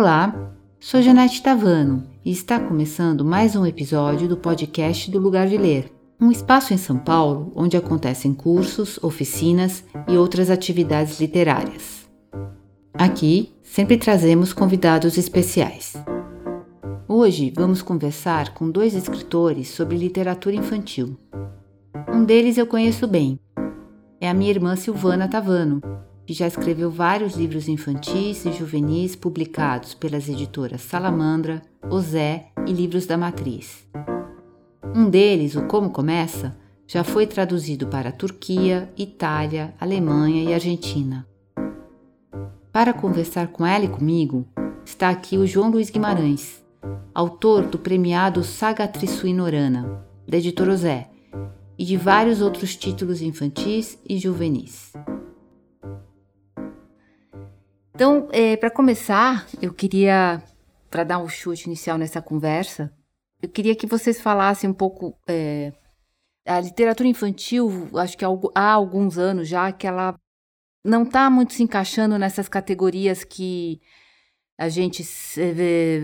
[0.00, 5.58] Olá, sou Janete Tavano e está começando mais um episódio do podcast do Lugar de
[5.58, 12.08] Ler, um espaço em São Paulo onde acontecem cursos, oficinas e outras atividades literárias.
[12.94, 16.02] Aqui sempre trazemos convidados especiais.
[17.06, 21.14] Hoje vamos conversar com dois escritores sobre literatura infantil.
[22.10, 23.38] Um deles eu conheço bem.
[24.18, 25.82] É a minha irmã Silvana Tavano,
[26.30, 33.04] que já escreveu vários livros infantis e juvenis publicados pelas editoras Salamandra, Osé e Livros
[33.04, 33.84] da Matriz.
[34.94, 36.56] Um deles, o Como Começa,
[36.86, 41.26] já foi traduzido para Turquia, Itália, Alemanha e Argentina.
[42.72, 44.46] Para conversar com ela e comigo,
[44.84, 46.64] está aqui o João Luiz Guimarães,
[47.12, 51.10] autor do premiado Saga Trissuinorana, da editora Osé,
[51.76, 54.92] e de vários outros títulos infantis e juvenis.
[58.00, 60.42] Então, é, para começar, eu queria,
[60.88, 62.90] para dar um chute inicial nessa conversa,
[63.42, 65.14] eu queria que vocês falassem um pouco.
[65.28, 65.70] É,
[66.46, 70.18] a literatura infantil, acho que há alguns anos já, que ela
[70.82, 73.82] não está muito se encaixando nessas categorias que
[74.56, 75.06] a gente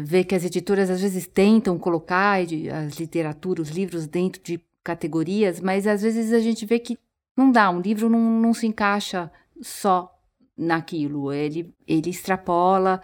[0.05, 5.61] vê, que as editoras às vezes tentam colocar as literaturas, os livros dentro de categorias,
[5.61, 6.99] mas às vezes a gente vê que
[7.35, 10.13] não dá, um livro não, não se encaixa só
[10.57, 13.03] naquilo, ele, ele extrapola.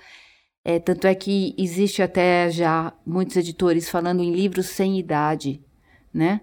[0.65, 5.63] É, tanto é que existe até já muitos editores falando em livros sem idade,
[6.15, 6.41] né?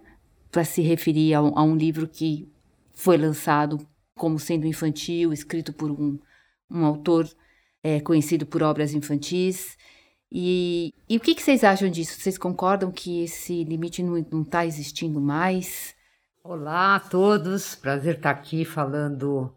[0.51, 2.51] Para se referir a um, a um, livro que
[2.93, 3.79] foi lançado
[4.16, 6.19] como sendo infantil, escrito por um,
[6.69, 7.29] um autor
[7.81, 9.77] é, conhecido por obras infantis.
[10.31, 12.19] E, e o que, que, vocês acham disso?
[12.19, 15.95] Vocês concordam que esse limite não está existindo mais?
[16.44, 19.53] Olá a todos, prazer estar aqui falando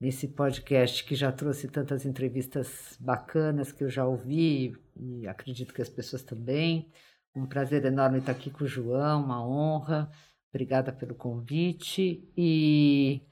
[0.00, 5.82] nesse podcast que já trouxe tantas entrevistas bacanas que eu já ouvi e acredito que
[5.82, 6.90] as pessoas também.
[7.34, 10.10] Um prazer enorme estar aqui com o João, uma honra.
[10.50, 12.30] Obrigada pelo convite.
[12.36, 13.22] E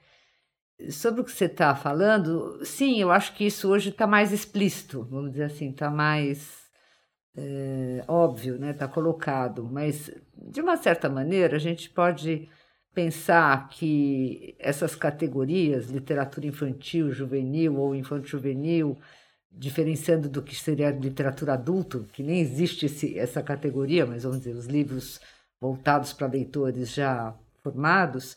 [0.90, 5.04] sobre o que você está falando, sim, eu acho que isso hoje está mais explícito,
[5.04, 6.64] vamos dizer assim, está mais
[7.36, 8.70] é, óbvio, né?
[8.70, 9.68] Está colocado.
[9.70, 12.48] Mas de uma certa maneira a gente pode
[12.94, 18.96] pensar que essas categorias, literatura infantil, juvenil ou infanto-juvenil,
[19.50, 24.54] diferenciando do que seria literatura adulto, que nem existe esse, essa categoria, mas vamos dizer,
[24.54, 25.20] os livros
[25.60, 28.36] voltados para leitores já formados,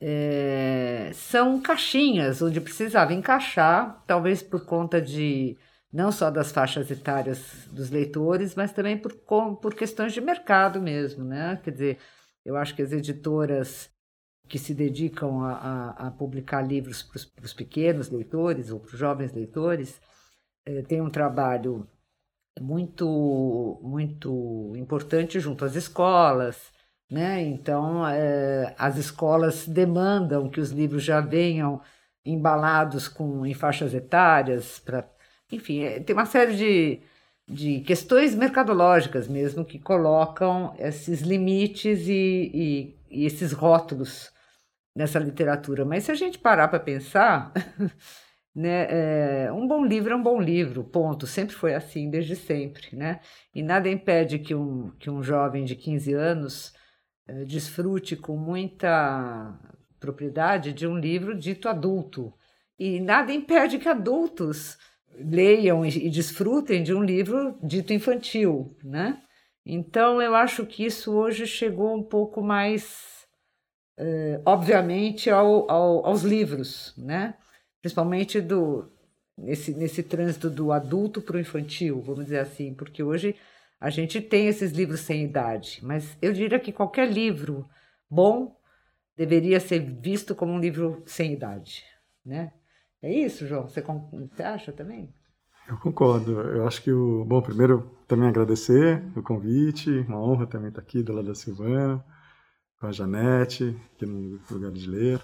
[0.00, 5.56] é, são caixinhas onde precisava encaixar, talvez por conta de
[5.92, 9.12] não só das faixas etárias dos leitores, mas também por,
[9.56, 11.60] por questões de mercado mesmo, né?
[11.62, 11.98] Quer dizer,
[12.44, 13.90] eu acho que as editoras
[14.48, 18.98] que se dedicam a, a, a publicar livros para os pequenos leitores ou para os
[18.98, 20.00] jovens leitores
[20.66, 21.88] eh, têm um trabalho
[22.60, 26.72] muito muito importante junto às escolas,
[27.10, 27.42] né?
[27.42, 31.80] Então eh, as escolas demandam que os livros já venham
[32.24, 35.08] embalados com em faixas etárias para,
[35.52, 37.02] enfim, eh, tem uma série de
[37.50, 44.30] de questões mercadológicas mesmo que colocam esses limites e, e, e esses rótulos
[44.94, 45.84] nessa literatura.
[45.84, 47.52] Mas se a gente parar para pensar,
[48.54, 51.26] né, é, um bom livro é um bom livro, ponto.
[51.26, 52.96] Sempre foi assim, desde sempre.
[52.96, 53.18] Né?
[53.52, 56.72] E nada impede que um, que um jovem de 15 anos
[57.26, 59.58] é, desfrute com muita
[59.98, 62.32] propriedade de um livro dito adulto.
[62.78, 64.78] E nada impede que adultos
[65.14, 69.20] leiam e, desfrutem de um livro dito infantil, né?
[69.64, 73.26] Então eu acho que isso hoje chegou um pouco mais,
[73.98, 77.34] eh, obviamente, ao, ao, aos livros, né?
[77.80, 78.90] Principalmente do
[79.36, 83.34] nesse, nesse trânsito do adulto para o infantil, vamos dizer assim, porque hoje
[83.80, 87.68] a gente tem esses livros sem idade, mas eu diria que qualquer livro
[88.08, 88.54] bom
[89.16, 91.84] deveria ser visto como um livro sem idade,
[92.24, 92.52] né?
[93.02, 93.66] É isso, João?
[93.66, 95.12] Você, você acha também?
[95.68, 96.32] Eu concordo.
[96.40, 97.24] Eu acho que o.
[97.24, 102.04] Bom, primeiro também agradecer o convite, uma honra também estar aqui do lado da Silvana,
[102.78, 105.22] com a Janete, aqui no lugar de ler.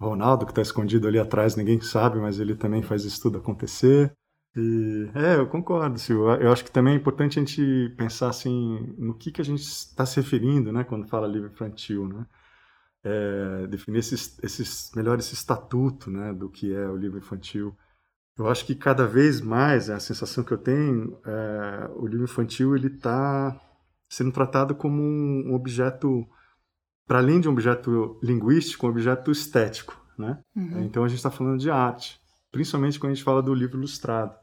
[0.00, 3.38] O Ronaldo, que está escondido ali atrás, ninguém sabe, mas ele também faz isso tudo
[3.38, 4.12] acontecer.
[4.56, 6.30] E, é, eu concordo, Silvio.
[6.40, 9.62] Eu acho que também é importante a gente pensar assim no que, que a gente
[9.62, 12.24] está se referindo, né, quando fala livro infantil, né?
[13.04, 17.76] É, definir esses, esses, melhor esse estatuto né, do que é o livro infantil.
[18.36, 22.76] Eu acho que cada vez mais, a sensação que eu tenho, é, o livro infantil
[22.76, 23.58] ele está
[24.08, 26.26] sendo tratado como um objeto,
[27.06, 30.00] para além de um objeto linguístico, um objeto estético.
[30.16, 30.40] Né?
[30.56, 30.84] Uhum.
[30.84, 34.36] Então a gente está falando de arte, principalmente quando a gente fala do livro ilustrado.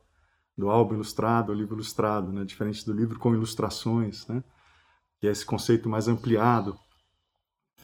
[0.57, 2.45] do álbum ilustrado ao livro ilustrado, né?
[2.45, 4.43] diferente do livro com ilustrações, né?
[5.19, 6.77] que é esse conceito mais ampliado,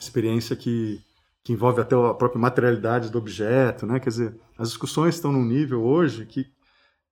[0.03, 1.01] experiência que,
[1.43, 3.99] que envolve até a própria materialidade do objeto, né?
[3.99, 6.45] quer dizer, as discussões estão num nível hoje que,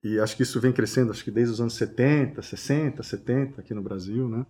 [0.04, 3.74] e acho que isso vem crescendo, acho que desde os anos 70, 60, 70 aqui
[3.74, 4.46] no Brasil, né?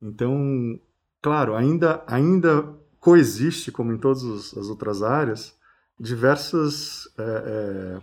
[0.00, 0.80] Então,
[1.20, 2.62] claro, ainda, ainda
[3.00, 4.22] coexiste, como em todas
[4.56, 5.56] as outras áreas,
[5.98, 8.00] diversas é, é,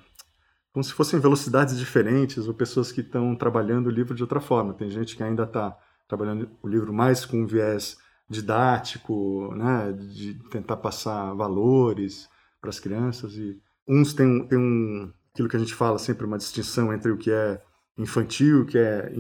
[0.74, 4.74] como se fossem velocidades diferentes ou pessoas que estão trabalhando o livro de outra forma.
[4.74, 5.74] Tem gente que ainda está
[6.06, 7.98] trabalhando o livro mais com um viés
[8.30, 12.28] didático, né, de tentar passar valores
[12.60, 16.38] para as crianças e uns têm, têm um aquilo que a gente fala sempre uma
[16.38, 17.62] distinção entre o que é
[17.98, 19.12] infantil, que é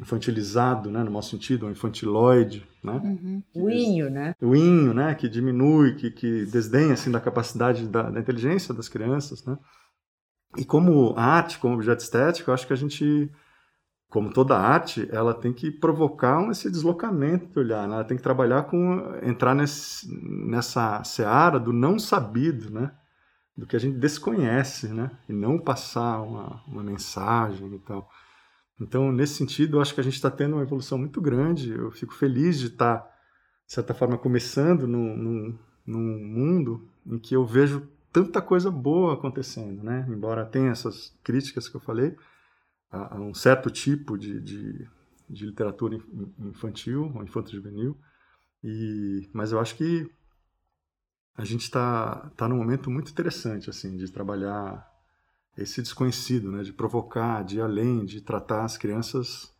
[0.00, 3.00] infantilizado, né, no mau sentido, ou infantiloide, né?
[3.04, 3.42] Uhum.
[3.54, 4.34] O inho, né?
[4.40, 8.88] O inho, né, que diminui, que, que desdenha, assim, da capacidade da, da inteligência das
[8.88, 9.58] crianças, né?
[10.56, 13.30] E como arte, como objeto estético, eu acho que a gente,
[14.08, 17.94] como toda arte, ela tem que provocar esse deslocamento de olhar, né?
[17.94, 20.08] ela tem que trabalhar com, entrar nesse,
[20.48, 22.92] nessa seara do não sabido, né?
[23.56, 25.10] Do que a gente desconhece, né?
[25.28, 28.08] E não passar uma, uma mensagem e tal.
[28.78, 31.70] Então, nesse sentido, eu acho que a gente está tendo uma evolução muito grande.
[31.70, 33.10] Eu fico feliz de estar, tá,
[33.66, 39.14] de certa forma, começando num, num, num mundo em que eu vejo tanta coisa boa
[39.14, 40.06] acontecendo, né?
[40.08, 42.14] Embora tenha essas críticas que eu falei
[42.90, 44.88] a, a um certo tipo de, de,
[45.28, 45.98] de literatura
[46.38, 47.96] infantil ou infanto-juvenil,
[48.62, 50.10] e mas eu acho que
[51.36, 54.90] a gente está tá num momento muito interessante assim de trabalhar
[55.56, 56.62] esse desconhecido, né?
[56.62, 59.52] De provocar, de ir além, de tratar as crianças.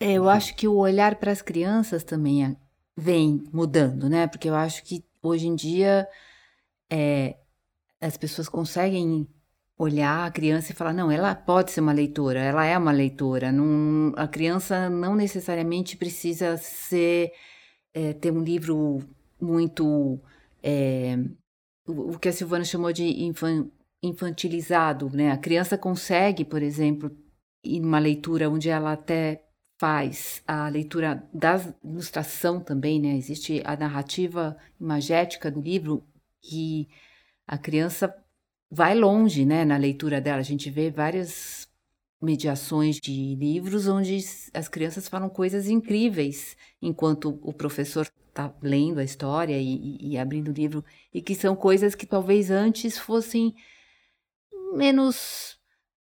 [0.00, 2.56] É, eu acho que o olhar para as crianças também é,
[2.96, 4.26] vem mudando, né?
[4.26, 6.08] Porque eu acho que hoje em dia
[6.90, 7.36] é,
[8.00, 9.28] as pessoas conseguem
[9.76, 13.50] olhar a criança e falar, não, ela pode ser uma leitora, ela é uma leitora.
[13.52, 17.32] Não, a criança não necessariamente precisa ser
[17.92, 19.00] é, ter um livro
[19.40, 20.20] muito
[20.62, 21.16] é,
[21.86, 23.70] o, que a Silvana chamou de infan,
[24.02, 25.30] infantilizado, né?
[25.30, 27.10] A criança consegue, por exemplo,
[27.62, 29.44] ir numa leitura onde ela até
[29.78, 33.16] faz a leitura da ilustração também, né?
[33.16, 36.04] Existe a narrativa imagética do livro
[36.40, 36.88] que
[37.46, 38.14] a criança
[38.74, 40.40] vai longe, né, na leitura dela.
[40.40, 41.68] A gente vê várias
[42.20, 44.18] mediações de livros onde
[44.52, 50.48] as crianças falam coisas incríveis enquanto o professor está lendo a história e, e, abrindo
[50.48, 53.54] o livro e que são coisas que talvez antes fossem
[54.74, 55.56] menos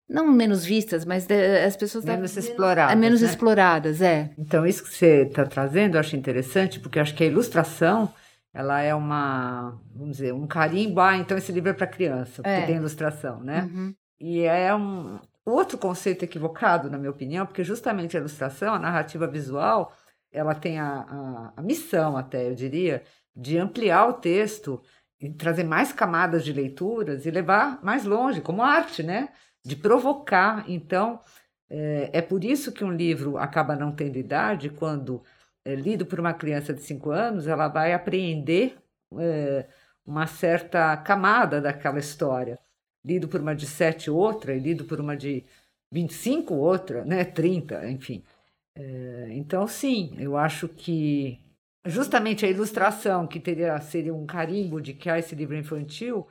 [0.08, 1.26] não menos vistas, mas
[1.66, 3.28] as pessoas menos exploradas, menos né?
[3.28, 4.30] exploradas, é.
[4.36, 8.12] Então isso que você está trazendo eu acho interessante porque eu acho que a ilustração
[8.52, 11.00] ela é uma, vamos dizer, um carimbo.
[11.00, 12.66] Ah, então esse livro é para criança, porque é.
[12.66, 13.70] tem ilustração, né?
[13.72, 13.94] Uhum.
[14.20, 19.26] E é um outro conceito equivocado, na minha opinião, porque justamente a ilustração, a narrativa
[19.26, 19.92] visual,
[20.30, 23.02] ela tem a, a, a missão, até eu diria,
[23.34, 24.80] de ampliar o texto
[25.20, 29.30] e trazer mais camadas de leituras e levar mais longe, como arte, né?
[29.64, 30.64] De provocar.
[30.68, 31.20] Então,
[31.70, 35.22] é, é por isso que um livro acaba não tendo idade quando
[35.66, 38.76] lido por uma criança de 5 anos, ela vai apreender
[39.18, 39.66] é,
[40.04, 42.58] uma certa camada daquela história.
[43.04, 45.44] Lido por uma de 7, outra, e lido por uma de
[45.90, 47.24] 25, outra, né?
[47.24, 48.24] 30, enfim.
[48.74, 51.40] É, então, sim, eu acho que
[51.84, 56.26] justamente a ilustração, que teria, seria um carimbo de que há esse livro infantil,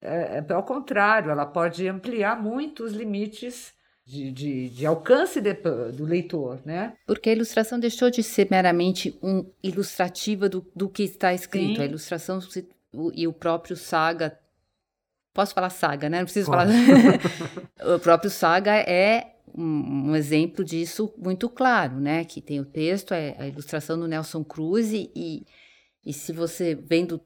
[0.00, 3.74] é, é, pelo contrário, ela pode ampliar muito os limites
[4.10, 5.54] de, de, de alcance de,
[5.94, 6.94] do leitor, né?
[7.06, 11.76] Porque a ilustração deixou de ser meramente um ilustrativa do, do que está escrito.
[11.76, 11.82] Sim.
[11.82, 12.40] A ilustração
[13.14, 14.36] e o próprio Saga
[15.32, 16.18] Posso falar saga, né?
[16.18, 16.72] Não preciso Pode.
[16.72, 17.94] falar.
[17.94, 22.24] o próprio saga é um, um, exemplo disso muito claro, né?
[22.24, 25.46] Que tem o texto, é a ilustração do Nelson Cruz e,
[26.04, 27.20] e se você vendo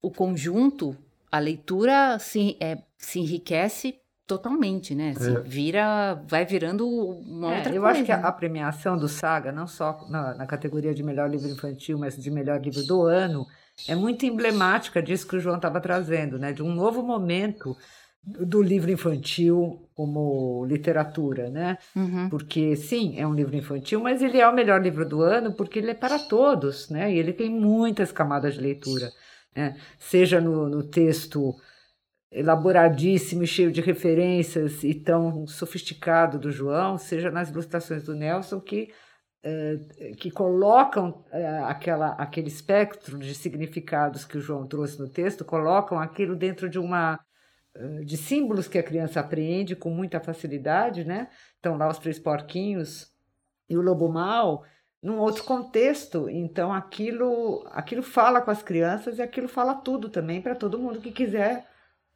[0.00, 0.96] o conjunto,
[1.32, 5.14] a leitura se, é, se enriquece totalmente, né?
[5.16, 5.40] Assim, é.
[5.40, 7.98] Vira, vai virando uma é, outra eu coisa.
[7.98, 11.30] Eu acho que a, a, premiação do Saga, não só na, na, categoria de melhor
[11.30, 13.46] livro infantil, mas de melhor livro do ano,
[13.88, 16.52] é muito emblemática disso que o João estava trazendo, né?
[16.52, 17.76] De um novo momento
[18.24, 21.76] do livro infantil como literatura, né?
[21.94, 22.28] Uhum.
[22.28, 25.80] Porque sim, é um livro infantil, mas ele é o melhor livro do ano porque
[25.80, 27.12] ele é para todos, né?
[27.12, 29.10] E ele tem muitas camadas de leitura,
[29.54, 29.76] né?
[29.98, 31.56] Seja no, no texto
[32.32, 38.58] elaboradíssimo e cheio de referências e tão sofisticado do João, seja nas ilustrações do Nelson,
[38.58, 38.92] que,
[39.44, 45.44] eh, que colocam eh, aquela, aquele espectro de significados que o João trouxe no texto,
[45.44, 47.20] colocam aquilo dentro de uma
[48.04, 51.28] de símbolos que a criança aprende com muita facilidade, né?
[51.58, 53.10] Então lá os três porquinhos
[53.66, 54.62] e o lobo mau
[55.02, 56.28] num outro contexto.
[56.28, 61.00] Então aquilo, aquilo fala com as crianças e aquilo fala tudo também para todo mundo
[61.00, 61.66] que quiser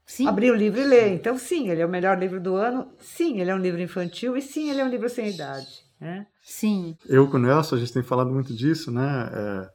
[0.07, 0.27] sim.
[0.27, 1.13] abrir o livro e ler.
[1.13, 2.89] Então sim, ele é o melhor livro do ano.
[2.99, 5.85] Sim, ele é um livro infantil e sim, ele é um livro sem idade.
[6.01, 6.27] Né?
[6.43, 6.97] Sim.
[7.07, 9.31] Eu com o Nelson a gente tem falado muito disso, né?
[9.33, 9.69] É,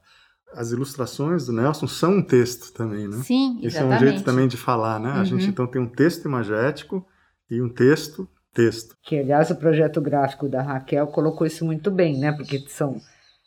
[0.54, 3.18] as ilustrações do Nelson são um texto também, né?
[3.24, 3.68] Sim, exatamente.
[3.68, 5.14] Esse é um jeito também de falar, né?
[5.14, 5.22] Uhum.
[5.22, 7.06] A gente então tem um texto imagético
[7.50, 8.96] e um texto texto.
[9.04, 12.32] Que, aliás, o projeto gráfico da Raquel colocou isso muito bem, né?
[12.32, 13.00] Porque são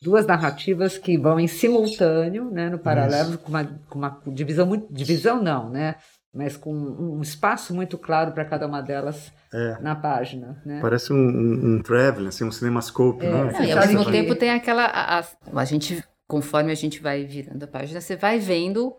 [0.02, 2.68] duas narrativas que vão em simultâneo, né?
[2.68, 4.92] No paralelo, com uma, com uma divisão muito...
[4.92, 5.96] Divisão não, né?
[6.34, 9.78] Mas com um espaço muito claro para cada uma delas é.
[9.80, 10.80] na página, né?
[10.82, 13.30] Parece um, um, um traveling, assim, um cinemascope, é.
[13.30, 13.52] né?
[13.52, 14.84] Não, e ao mesmo tempo tem aquela...
[14.84, 15.24] A, a,
[15.54, 18.96] a gente, conforme a gente vai virando a página, você vai vendo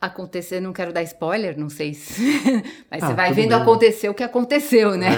[0.00, 2.22] acontecer, não quero dar spoiler, não sei se.
[2.90, 3.60] Mas ah, você vai vendo bem.
[3.60, 5.10] acontecer o que aconteceu, né?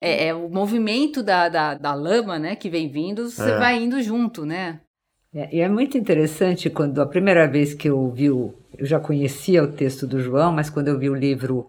[0.00, 3.58] É, é, é o movimento da, da, da, lama, né, que vem vindo, você é.
[3.58, 4.80] vai indo junto, né?
[5.34, 8.54] É, e é muito interessante quando a primeira vez que eu vi o.
[8.76, 11.68] Eu já conhecia o texto do João, mas quando eu vi o livro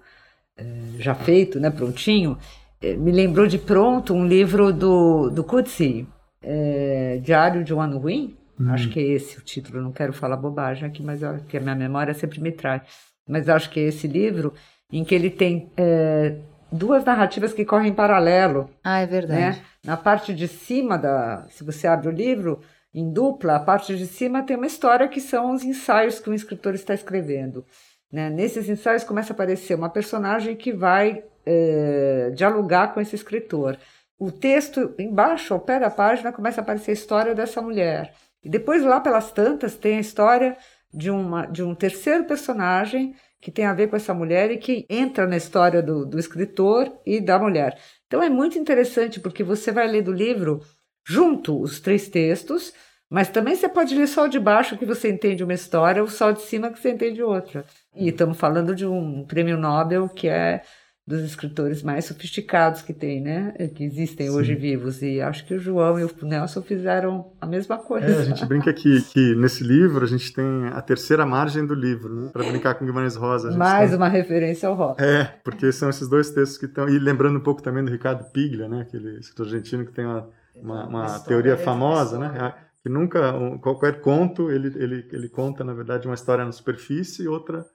[0.58, 0.64] eh,
[1.00, 2.38] já feito, né, prontinho,
[2.82, 6.08] eh, me lembrou de pronto um livro do, do Kutsi,
[6.42, 8.72] eh, Diário de One Win, Uhum.
[8.72, 11.60] Acho que é esse o título, não quero falar bobagem aqui, mas eu, que a
[11.60, 12.82] minha memória sempre me traz.
[13.28, 14.54] Mas acho que é esse livro
[14.92, 16.36] em que ele tem é,
[16.72, 18.70] duas narrativas que correm em paralelo.
[18.84, 19.40] Ah, é verdade.
[19.40, 19.66] Né?
[19.84, 22.60] Na parte de cima da, se você abre o livro
[22.94, 26.34] em dupla, a parte de cima tem uma história que são os ensaios que o
[26.34, 27.66] escritor está escrevendo.
[28.12, 28.30] Né?
[28.30, 33.78] Nesses ensaios começa a aparecer uma personagem que vai é, dialogar com esse escritor.
[34.20, 38.14] O texto embaixo, ao pé da página, começa a aparecer a história dessa mulher.
[38.44, 40.56] E depois, lá pelas tantas, tem a história
[40.94, 44.86] de, uma, de um terceiro personagem que tem a ver com essa mulher e que
[44.90, 47.78] entra na história do, do escritor e da mulher.
[48.08, 50.62] Então é muito interessante porque você vai ler do livro
[51.06, 52.74] junto os três textos,
[53.10, 56.08] mas também você pode ler só o de baixo que você entende uma história, ou
[56.08, 57.64] só de cima que você entende outra.
[57.96, 60.64] E estamos falando de um prêmio Nobel que é
[61.06, 63.54] dos escritores mais sofisticados que tem, né?
[63.76, 64.34] Que existem Sim.
[64.34, 65.02] hoje vivos.
[65.02, 68.08] E acho que o João e o Nelson fizeram a mesma coisa.
[68.08, 71.76] É, a gente brinca que, que nesse livro a gente tem a terceira margem do
[71.76, 72.30] livro, né?
[72.32, 73.52] Para brincar com Guimarães Rosa.
[73.52, 73.98] Mais tem...
[73.98, 75.04] uma referência ao Rosa.
[75.04, 76.88] É, porque são esses dois textos que estão.
[76.88, 78.82] E lembrando um pouco também do Ricardo Piglia, né?
[78.82, 82.54] Aquele escritor argentino que tem uma, uma, uma teoria famosa, né?
[82.82, 87.24] Que nunca, um, qualquer conto, ele, ele, ele conta, na verdade, uma história na superfície
[87.24, 87.66] e outra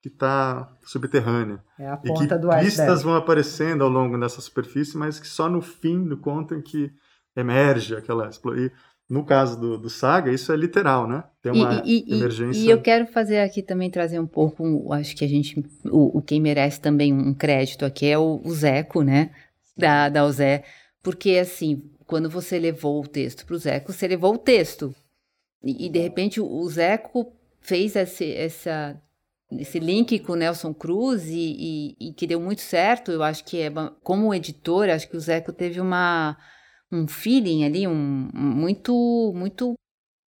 [0.00, 1.62] que está subterrânea.
[1.78, 5.26] É a ponta e que do pistas vão aparecendo ao longo dessa superfície, mas que
[5.26, 6.90] só no fim do conto em que
[7.36, 8.70] emerge aquela e
[9.08, 11.24] no caso do, do Saga, isso é literal, né?
[11.42, 12.60] Tem uma e, e, emergência.
[12.60, 16.22] E eu quero fazer aqui também trazer um pouco, acho que a gente, o, o
[16.22, 19.30] quem merece também um crédito aqui é o, o Zeco, né?
[19.76, 20.64] Da, da Zé,
[21.02, 24.94] porque assim, quando você levou o texto para o Zeco, você levou o texto.
[25.62, 29.00] E, e de repente o, Zeco fez esse, essa
[29.52, 33.12] esse link com o Nelson Cruz e, e, e, que deu muito certo.
[33.12, 33.70] Eu acho que é
[34.02, 36.36] como editor, acho que o Zeco teve uma
[36.90, 39.74] um feeling ali, um, um muito muito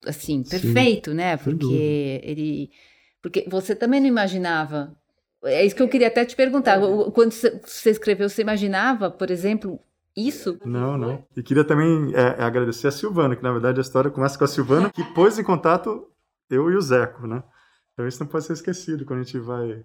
[0.06, 1.36] assim perfeito, Sim, né?
[1.36, 2.70] Porque ele
[3.20, 4.96] porque você também não imaginava.
[5.44, 6.78] É isso que eu queria até te perguntar.
[6.78, 7.10] É.
[7.10, 9.78] Quando você escreveu, você imaginava, por exemplo,
[10.26, 10.58] isso?
[10.64, 11.24] Não, não.
[11.36, 14.48] E queria também é, agradecer a Silvana, que na verdade a história começa com a
[14.48, 16.08] Silvana, que pôs em contato
[16.50, 17.42] eu e o Zeco, né?
[17.92, 19.84] Então isso não pode ser esquecido quando a gente vai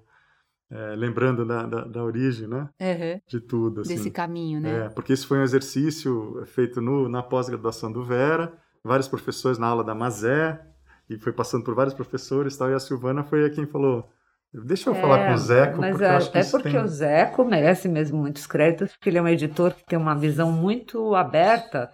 [0.70, 2.70] é, lembrando da, da, da, origem, né?
[2.80, 3.22] Uhum.
[3.28, 3.82] De tudo.
[3.82, 3.96] Assim.
[3.96, 4.86] Desse caminho, né?
[4.86, 8.52] É, porque isso foi um exercício feito no, na pós-graduação do Vera,
[8.84, 10.60] vários professores na aula da Mazé,
[11.10, 14.10] e foi passando por vários professores e tal, e a Silvana foi a quem falou,
[14.54, 15.82] Deixa eu é, falar com o Zeco.
[15.82, 16.80] Mas porque é, é porque tem...
[16.80, 20.52] o Zeco merece mesmo muitos créditos, porque ele é um editor que tem uma visão
[20.52, 21.92] muito aberta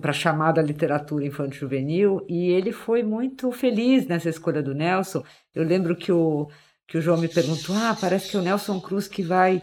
[0.00, 5.22] para a chamada literatura infantil juvenil e ele foi muito feliz nessa escolha do Nelson.
[5.54, 6.50] Eu lembro que o
[6.86, 9.62] que o João me perguntou: "Ah, parece que é o Nelson Cruz que vai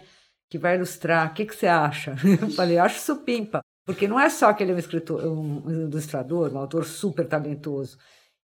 [0.49, 1.29] que vai ilustrar.
[1.29, 4.71] O que que você acha?" Eu falei: "Acho supimpa, porque não é só que ele
[4.71, 7.97] é um escritor, um ilustrador, um autor super talentoso.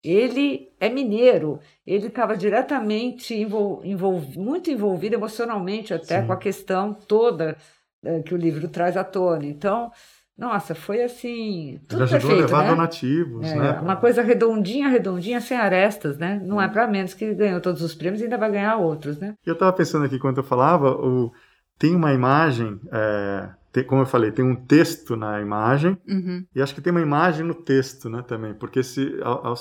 [0.04, 6.26] Ele é mineiro, ele estava diretamente envol, envolv, muito envolvido emocionalmente até Sim.
[6.26, 7.56] com a questão toda
[8.04, 9.46] é, que o livro traz à tona.
[9.46, 9.90] Então,
[10.36, 11.80] nossa, foi assim.
[11.88, 12.70] Tudo Ele ajudou perfeito, a levar né?
[12.70, 13.80] donativos, é, né?
[13.80, 16.42] Uma coisa redondinha, redondinha, sem arestas, né?
[16.44, 19.36] Não é para menos que ganhou todos os prêmios e ainda vai ganhar outros, né?
[19.46, 21.32] Eu estava pensando aqui quando eu falava, o...
[21.78, 23.48] tem uma imagem, é...
[23.72, 26.44] tem, como eu falei, tem um texto na imagem, uhum.
[26.54, 29.54] e acho que tem uma imagem no texto, né, também, porque se, ao, ao,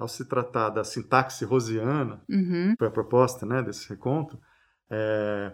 [0.00, 2.74] ao se tratar da sintaxe rosiana, uhum.
[2.78, 4.38] foi a proposta, né, desse reconto,
[4.92, 5.52] É,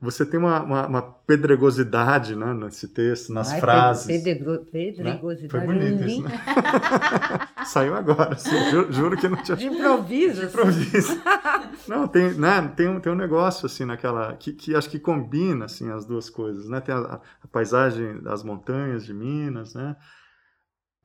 [0.00, 4.06] você tem uma, uma, uma, pedregosidade né, nesse texto, nas Ai, frases.
[4.06, 5.02] Pedregosidade.
[5.02, 5.48] Né?
[5.50, 6.30] Foi bonito isso, né?
[7.66, 9.56] Saiu agora, assim, juro, juro, que não tinha.
[9.56, 10.42] De improviso.
[10.42, 11.20] De improviso.
[11.88, 14.36] não, tem, né, tem, um, tem um negócio assim naquela.
[14.36, 16.68] Que, que acho que combina assim, as duas coisas.
[16.68, 16.80] Né?
[16.80, 19.96] Tem a, a paisagem das montanhas de Minas, né?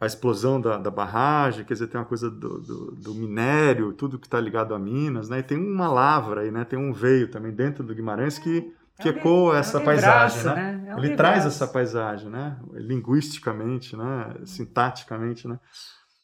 [0.04, 4.20] A explosão da, da, barragem, quer dizer, tem uma coisa do, do, do minério, tudo
[4.20, 5.40] que está ligado a Minas, né?
[5.40, 6.64] E tem uma lavra aí, né?
[6.66, 10.54] Tem um veio também dentro do Guimarães que que ecoa essa é paisagem, né?
[10.54, 10.92] né?
[10.92, 12.58] É um Ele traz essa paisagem, né?
[12.74, 14.36] Linguisticamente, né?
[14.46, 15.60] Sintaticamente, né?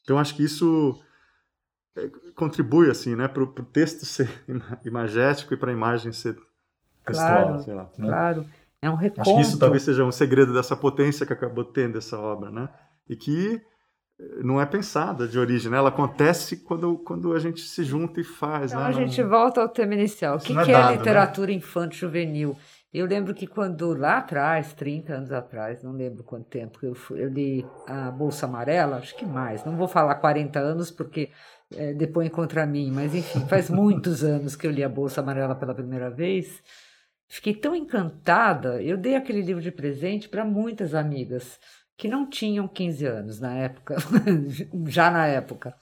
[0.03, 1.00] Então acho que isso
[1.98, 4.29] é, contribui assim, né, para o texto ser
[4.86, 6.38] imagético e para a imagem ser
[7.05, 7.89] textual, claro, lá.
[7.98, 8.07] Né?
[8.07, 8.45] Claro,
[8.81, 9.21] é um reconto.
[9.21, 12.69] Acho que isso talvez seja um segredo dessa potência que acabou tendo essa obra, né?
[13.07, 13.62] E que
[14.43, 15.77] não é pensada de origem, né?
[15.77, 18.71] Ela acontece quando, quando a gente se junta e faz.
[18.71, 18.89] Então né?
[18.89, 19.29] a gente não...
[19.29, 20.35] volta ao tema inicial.
[20.35, 21.53] o que, é, que é dado, é literatura né?
[21.53, 22.57] infantil juvenil?
[22.93, 27.23] Eu lembro que quando lá atrás, 30 anos atrás, não lembro quanto tempo, eu, fui,
[27.23, 31.29] eu li a Bolsa Amarela, acho que mais, não vou falar 40 anos porque
[31.75, 35.55] é, depois contra mim, mas enfim, faz muitos anos que eu li a Bolsa Amarela
[35.55, 36.63] pela primeira vez.
[37.27, 41.59] Fiquei tão encantada, eu dei aquele livro de presente para muitas amigas
[41.99, 43.97] que não tinham 15 anos na época,
[44.87, 45.75] já na época.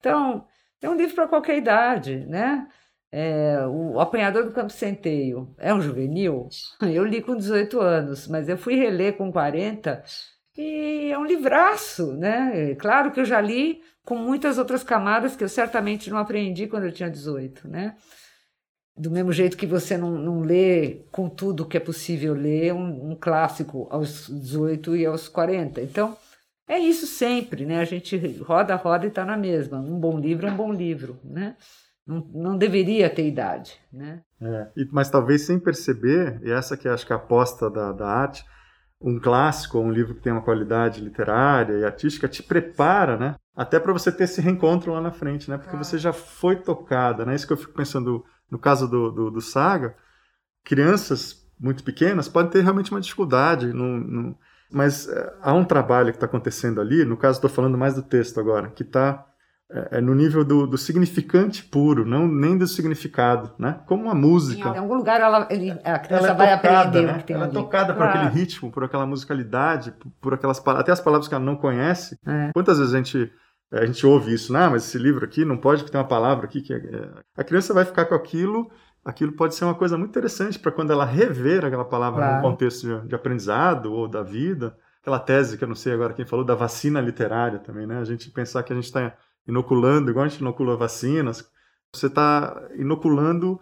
[0.00, 0.46] Então,
[0.80, 2.66] é um livro para qualquer idade, né?
[3.12, 6.48] É, o Apanhador do Campo Centeio é um juvenil?
[6.80, 10.02] Eu li com 18 anos, mas eu fui reler com 40
[10.56, 12.70] e é um livraço, né?
[12.70, 16.66] É claro que eu já li com muitas outras camadas que eu certamente não aprendi
[16.66, 17.94] quando eu tinha 18, né?
[18.98, 23.12] Do mesmo jeito que você não, não lê com tudo que é possível ler um,
[23.12, 25.80] um, clássico aos 18 e aos 40.
[25.80, 26.16] Então,
[26.68, 27.80] é isso sempre, né?
[27.80, 29.78] A gente roda, roda e está na mesma.
[29.78, 31.56] Um bom livro é um bom livro, né?
[32.04, 34.22] Não, não deveria ter idade, né?
[34.40, 38.06] É, mas talvez sem perceber, e essa que acho que é a aposta da, da
[38.06, 38.44] arte,
[39.00, 43.34] um clássico ou um livro que tem uma qualidade literária e artística te prepara, né?
[43.54, 45.56] Até para você ter esse reencontro lá na frente, né?
[45.56, 45.84] Porque claro.
[45.84, 47.34] você já foi tocada, né?
[47.34, 49.94] Isso que eu fico pensando no caso do, do, do Saga,
[50.64, 54.38] crianças muito pequenas podem ter realmente uma dificuldade, no, no,
[54.70, 58.02] mas é, há um trabalho que está acontecendo ali, no caso estou falando mais do
[58.02, 59.24] texto agora, que está
[59.70, 63.80] é, é, no nível do, do, significante puro, não nem do significado, né?
[63.86, 64.70] Como a música.
[64.70, 67.12] Em algum lugar ela, ele, a criança ela é vai tocada, aprender né?
[67.12, 67.56] o que tem Ela ali.
[67.56, 68.12] é tocada claro.
[68.12, 71.54] por aquele ritmo, por aquela musicalidade, por, por aquelas até as palavras que ela não
[71.54, 72.18] conhece.
[72.26, 72.50] É.
[72.54, 73.30] Quantas vezes a gente
[73.70, 74.68] a gente ouve isso, né?
[74.68, 76.76] mas esse livro aqui não pode ter uma palavra aqui que é...
[76.76, 78.70] é a criança vai ficar com aquilo,
[79.04, 82.36] aquilo pode ser uma coisa muito interessante para quando ela rever aquela palavra claro.
[82.36, 84.76] no contexto de, de, aprendizado ou da vida.
[85.00, 87.98] Aquela tese que eu não sei agora quem falou da vacina literária também, né?
[87.98, 91.48] A gente pensar que a gente está inoculando, igual a gente inocula vacinas,
[91.94, 93.58] você está inoculando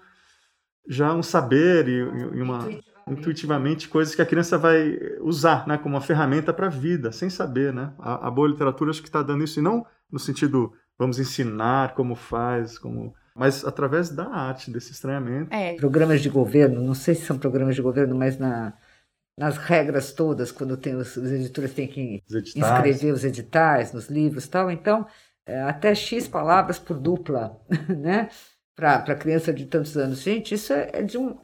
[0.89, 2.69] já um saber e, e uma
[3.09, 7.31] intuitivamente coisas que a criança vai usar, né, como uma ferramenta para a vida, sem
[7.31, 7.93] saber, né?
[8.01, 11.95] A, a boa literatura acho que está dando isso e não no sentido vamos ensinar
[11.95, 15.55] como faz, como mas através da arte, desse estranhamento.
[15.55, 15.75] É.
[15.75, 18.73] Programas de governo, não sei se são programas de governo, mas na,
[19.39, 24.49] nas regras todas, quando tem os, os editores têm que escrever os editais nos livros
[24.49, 25.07] tal, então
[25.45, 27.61] é, até X palavras por dupla,
[27.95, 28.31] né?
[28.75, 30.21] Para criança de tantos anos.
[30.21, 31.39] Gente, isso é, é, de um,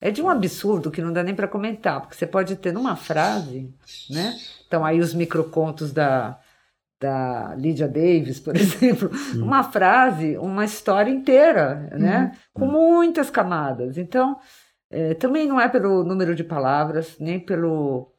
[0.00, 2.94] é de um absurdo que não dá nem para comentar, porque você pode ter numa
[2.94, 3.74] frase,
[4.10, 4.34] né?
[4.66, 6.38] Então aí os microcontos da
[7.00, 9.42] da Lydia Davis, por exemplo, Sim.
[9.42, 12.32] uma frase, uma história inteira, né?
[12.54, 12.60] Uhum.
[12.60, 13.96] Com muitas camadas.
[13.96, 14.38] Então,
[14.90, 18.10] é, também não é pelo número de palavras, nem pelo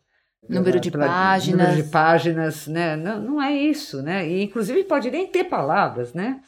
[0.48, 2.96] número de páginas, número de páginas, né?
[2.96, 4.28] Não, não é isso, né?
[4.28, 6.42] E inclusive pode nem ter palavras, né?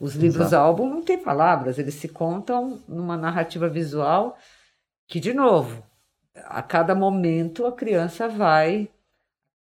[0.00, 4.38] Os livros álbum não têm palavras, eles se contam numa narrativa visual
[5.08, 5.82] que, de novo,
[6.44, 8.88] a cada momento a criança vai,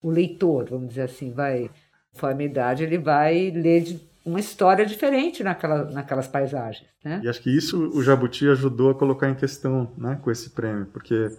[0.02, 1.70] o leitor, vamos dizer assim, vai
[2.16, 6.88] conforme a idade, ele vai ler uma história diferente naquela, naquelas paisagens.
[7.04, 7.20] Né?
[7.22, 10.86] E acho que isso o Jabuti ajudou a colocar em questão né, com esse prêmio,
[10.86, 11.30] porque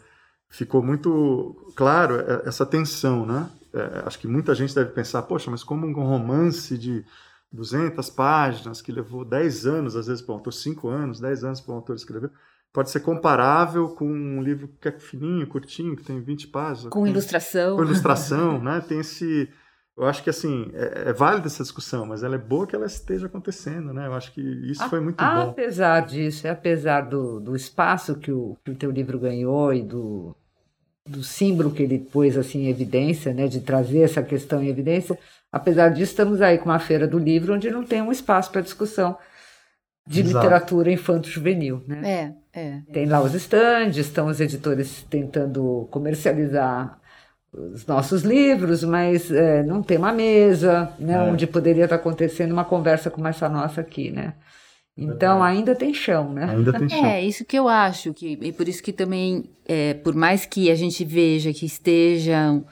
[0.47, 3.25] ficou muito claro essa tensão.
[3.25, 3.49] Né?
[3.73, 7.03] É, acho que muita gente deve pensar, poxa, mas como um romance de
[7.51, 11.61] 200 páginas, que levou 10 anos, às vezes, para o autor, 5 anos, 10 anos
[11.61, 12.31] para o autor escrever,
[12.71, 16.93] pode ser comparável com um livro que é fininho, curtinho, que tem 20 páginas.
[16.93, 17.75] Com ilustração.
[17.75, 18.79] Com ilustração, né?
[18.87, 19.49] Tem esse
[19.97, 22.85] eu acho que assim é, é válida essa discussão, mas ela é boa que ela
[22.85, 24.05] esteja acontecendo, né?
[24.05, 25.49] Eu acho que isso foi muito apesar bom.
[25.49, 30.35] Apesar disso, apesar do, do espaço que o, que o teu livro ganhou e do,
[31.05, 35.17] do símbolo que ele pôs assim em evidência, né, de trazer essa questão em evidência,
[35.51, 38.61] apesar disso estamos aí com uma feira do livro onde não tem um espaço para
[38.61, 39.17] discussão
[40.05, 40.37] de Exato.
[40.37, 42.33] literatura infanto-juvenil, né?
[42.53, 42.81] É, É.
[42.93, 46.99] Tem lá os estandes, estão os editores tentando comercializar
[47.73, 51.21] os nossos livros, mas é, não tem uma mesa, né, É.
[51.31, 54.33] onde poderia estar acontecendo uma conversa como essa nossa aqui, né?
[54.95, 56.45] Então ainda tem chão, né?
[56.49, 57.05] Ainda tem chão.
[57.05, 60.71] É, isso que eu acho, que, e por isso que também, é, por mais que
[60.71, 62.65] a gente veja que estejam,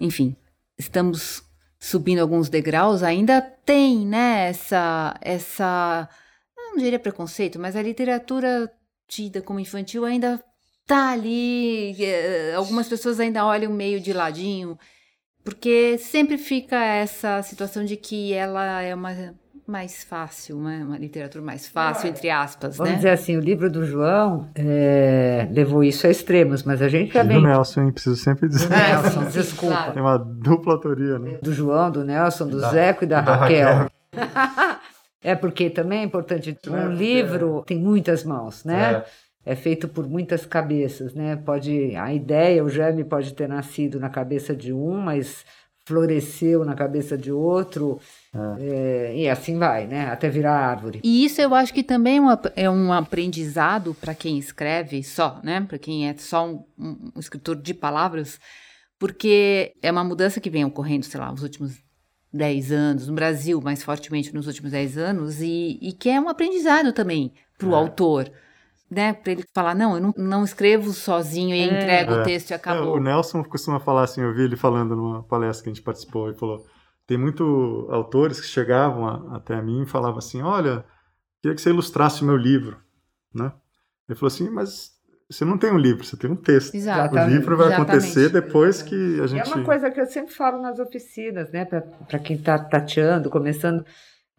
[0.00, 0.34] enfim,
[0.78, 1.42] estamos
[1.78, 6.08] subindo alguns degraus, ainda tem, né, essa, essa,
[6.56, 8.70] eu não diria preconceito, mas a literatura
[9.06, 10.42] tida como infantil ainda
[10.86, 14.78] tá ali, é, algumas pessoas ainda olham meio de ladinho,
[15.44, 19.12] porque sempre fica essa situação de que ela é uma
[19.66, 20.84] mais fácil, né?
[20.86, 22.96] uma literatura mais fácil, entre aspas, Vamos né?
[22.98, 27.24] dizer assim, o livro do João é, levou isso a extremos, mas a gente E
[27.24, 27.90] do Nelson, hein?
[27.92, 28.68] Preciso sempre dizer.
[28.70, 29.74] Nelson, desculpa.
[29.74, 29.92] claro.
[29.92, 31.38] Tem uma dupla autoria, né?
[31.42, 33.90] do João, do Nelson, do Da- Zeco e da, da Raquel.
[35.22, 38.92] é porque também é importante, É, um porque- livro tem muitas mãos, né?
[39.04, 39.04] É.
[39.52, 39.54] É.
[39.56, 41.36] feito por muitas cabeças, né?
[41.36, 45.44] Pode a ideia, o germe pode ter nascido na cabeça de um, mas
[45.86, 48.00] floresceu na cabeça de outro,
[48.58, 50.06] é, e assim vai, né?
[50.10, 51.00] Até virar árvore.
[51.04, 55.40] E isso eu acho que também é um é um aprendizado para quem escreve só,
[55.44, 55.60] né?
[55.60, 58.40] Para quem é só um, um- um escritor de palavras,
[58.98, 61.78] porque é uma mudança que vem ocorrendo, sei lá, nos últimos
[62.32, 66.28] 10 anos, no Brasil mais fortemente nos últimos 10 anos, e, e que é um
[66.28, 67.76] aprendizado também para o É.
[67.76, 68.30] autor,
[68.90, 69.12] né?
[69.12, 71.64] Para ele falar, não, eu não, não escrevo sozinho e É.
[71.64, 72.20] entrego É.
[72.20, 72.96] o texto e É, acabou.
[72.96, 76.28] o Nelson costuma falar assim, eu vi ele falando numa palestra que a gente participou,
[76.28, 76.64] ele falou,
[77.06, 80.84] tem muito autores que chegavam a- até a mim e falavam assim, olha,
[81.42, 82.76] queria que você ilustrasse o meu livro,
[83.34, 83.52] né?
[84.08, 84.90] Ele falou assim, mas
[85.28, 86.74] você não tem um livro, você tem um texto.
[86.74, 87.14] Exato.
[87.16, 87.90] O livro vai Exatamente.
[87.92, 89.46] acontecer depois que a É gente...
[89.52, 91.64] uma coisa que eu sempre falo nas oficinas, né?
[91.64, 93.84] Para quem está tateando, começando.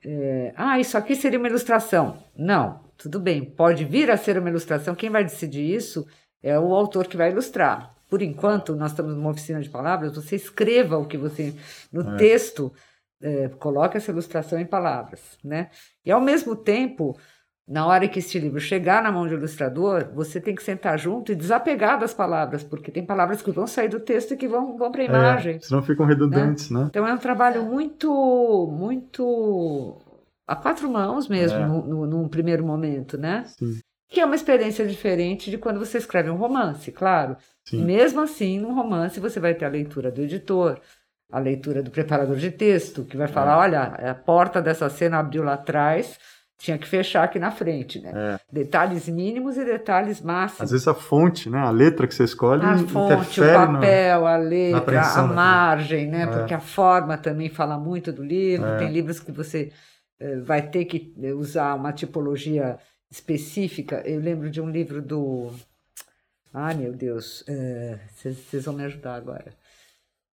[0.05, 2.17] é, ah, isso aqui seria uma ilustração.
[2.37, 4.95] Não, tudo bem, pode vir a ser uma ilustração.
[4.95, 6.05] Quem vai decidir isso
[6.41, 7.93] é o autor que vai ilustrar.
[8.09, 11.53] Por enquanto, nós estamos numa oficina de palavras, você escreva o que você.
[11.91, 12.17] No É.
[12.17, 12.71] texto,
[13.21, 15.69] é, coloque essa ilustração em palavras, né?
[16.05, 17.17] E ao mesmo tempo.
[17.69, 21.33] Na hora que este livro chegar na mão de ilustrador, você tem que sentar junto
[21.33, 24.77] e desapegar das palavras, porque tem palavras que vão sair do texto e que vão,
[24.77, 25.55] vão para a imagem.
[25.57, 26.85] É, senão ficam redundantes, né?
[26.89, 28.09] Então é um trabalho muito,
[28.71, 29.97] muito
[30.47, 31.65] a quatro mãos mesmo, É.
[31.67, 33.43] no, no- num primeiro momento, né?
[33.59, 33.79] Sim,
[34.09, 37.35] Que é uma experiência diferente de quando você escreve um romance, claro.
[37.65, 37.83] sim.
[37.83, 40.79] Mesmo assim, num romance você vai ter a leitura do editor,
[41.29, 43.57] a leitura do preparador de texto, que vai falar, É.
[43.57, 43.81] olha,
[44.11, 46.17] a porta dessa cena abriu lá atrás,
[46.57, 48.11] tinha que fechar aqui na frente, né?
[48.15, 48.39] É.
[48.49, 50.61] Detalhes mínimos e detalhes máximos.
[50.61, 51.59] Às vezes a fonte, né?
[51.59, 56.23] A letra que você escolhe A fonte, o no- papel, a letra, a margem, né?
[56.23, 56.27] É.
[56.27, 58.65] Porque a forma também fala muito do livro.
[58.65, 58.77] É.
[58.77, 59.71] Tem livros que você
[60.43, 62.77] vai ter que eh, usar uma tipologia
[63.09, 64.01] específica.
[64.05, 65.51] Eu lembro de um livro do.
[66.53, 67.43] Ai, meu Deus,
[68.15, 69.53] vocês vão me ajudar agora.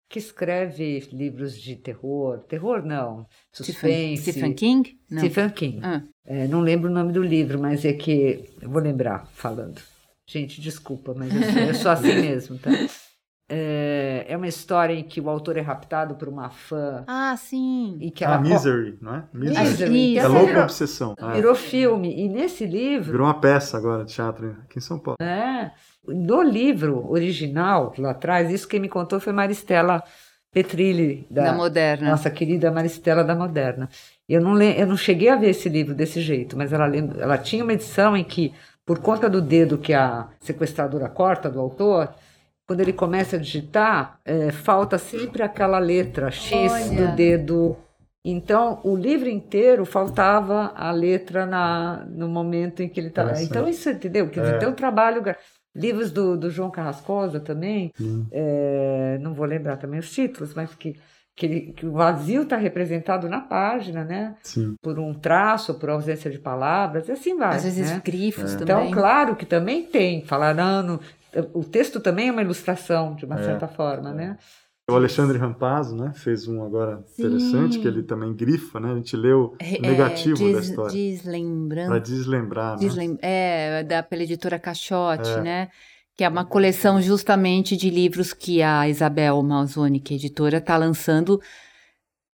[0.09, 2.38] Que escreve livros de terror.
[2.45, 3.27] Terror, não.
[3.53, 4.33] Suspense.
[4.33, 4.99] Stephen King?
[5.11, 5.19] Não.
[5.19, 5.81] Stephen King.
[5.83, 6.03] Ah.
[6.25, 8.45] É, não lembro o nome do livro, mas é que.
[8.61, 9.81] Eu vou lembrar falando.
[10.27, 12.71] Gente, desculpa, mas eu sou, eu sou assim mesmo, tá?
[13.51, 17.97] É, é uma história em que o autor é raptado por uma fã Ah, sim.
[17.99, 19.25] e que Ah, ela co- Misery, não é?
[19.33, 19.61] Misery.
[19.69, 20.17] Misery, que Isso.
[20.17, 21.15] É essa louca virou, obsessão.
[21.19, 21.33] É.
[21.33, 22.15] virou filme.
[22.25, 25.17] E nesse livro, Virou uma peça agora de teatro aqui em São Paulo.
[25.19, 25.73] né,
[26.07, 30.03] no livro original, lá atrás, isso quem me contou foi Maristela
[30.53, 32.11] Petrilli, Da, da, moderna.
[32.11, 33.89] nossa querida Maristela da Moderna.
[34.29, 37.13] Eu não, le- eu não cheguei a ver esse livro desse jeito, mas ela, lem-
[37.19, 38.53] ela tinha uma edição em que,
[38.85, 42.11] por conta do dedo que a sequestradora corta do autor,
[42.69, 47.07] quando ele começa a digitar, eh, falta sempre aquela letra X Olha.
[47.09, 47.77] do dedo.
[48.23, 53.41] Então, o livro inteiro faltava a letra na, no momento em que ele estava.
[53.41, 54.29] Então, isso, entendeu?
[54.29, 54.59] Quer dizer, É.
[54.59, 55.23] tem um trabalho.
[55.75, 58.27] Livros do, do João Carrascosa também, Sim.
[58.33, 60.97] é, não vou lembrar também os títulos, mas que,
[61.37, 64.35] que, ele- que o vazio está representado na página, né?
[64.43, 64.75] Sim.
[64.83, 67.57] Por um traço, por ausência de palavras, e assim vai.
[67.57, 68.03] Às vezes né?
[68.05, 68.59] grifos É.
[68.59, 68.89] também.
[68.89, 70.99] Então, claro que também tem, falaram,
[71.55, 73.45] o texto também é uma ilustração, de uma É.
[73.45, 74.37] certa forma, né?
[74.91, 77.83] O Alexandre Rampazzo, né, fez um agora interessante, Sim.
[77.83, 78.93] que ele também grifa, né?
[78.93, 80.93] A gente leu É, o negativo des- da história.
[80.93, 81.88] Deslembrando.
[81.91, 82.79] Para deslembrar, né?
[82.81, 85.41] Deslem- É, da pela editora Caixote, É.
[85.43, 85.69] né?
[86.17, 90.77] Que é uma coleção justamente de livros que a Isabel Malzoni, que é editora, está
[90.79, 91.38] lançando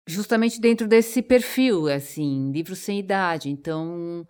[0.07, 3.49] justamente dentro desse perfil, assim, livros sem idade.
[3.49, 4.25] Então,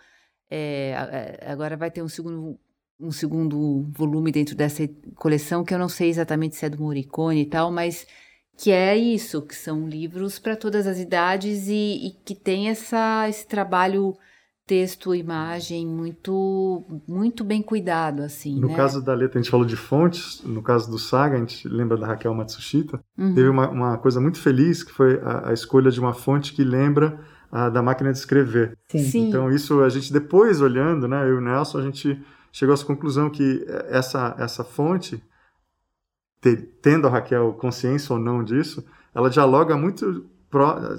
[0.51, 2.59] é, agora vai ter um segundo,
[2.99, 7.41] um segundo volume dentro dessa coleção, que eu não sei exatamente se é do Morricone
[7.41, 8.05] e tal, mas
[8.57, 13.27] que é isso, que são livros para todas as idades e, e que tem essa,
[13.29, 14.17] esse trabalho
[14.69, 18.59] texto, imagem muito muito bem cuidado assim.
[18.59, 18.75] No né?
[18.75, 20.43] caso da letra, a gente falou de fontes.
[20.43, 22.99] No caso do Saga, a gente lembra da Raquel Matsushita.
[23.17, 23.33] Uhum.
[23.33, 26.63] Teve uma, uma, coisa muito feliz que foi a, a escolha de uma fonte que
[26.63, 27.19] lembra
[27.51, 28.77] a da máquina de escrever.
[28.89, 28.99] Sim.
[28.99, 29.29] Sim.
[29.29, 32.77] Então isso a gente depois olhando, né, eu e o Nelson, a gente chegou à
[32.83, 35.21] conclusão que essa essa fonte
[36.81, 40.25] tendo a Raquel consciência ou não disso, ela dialoga muito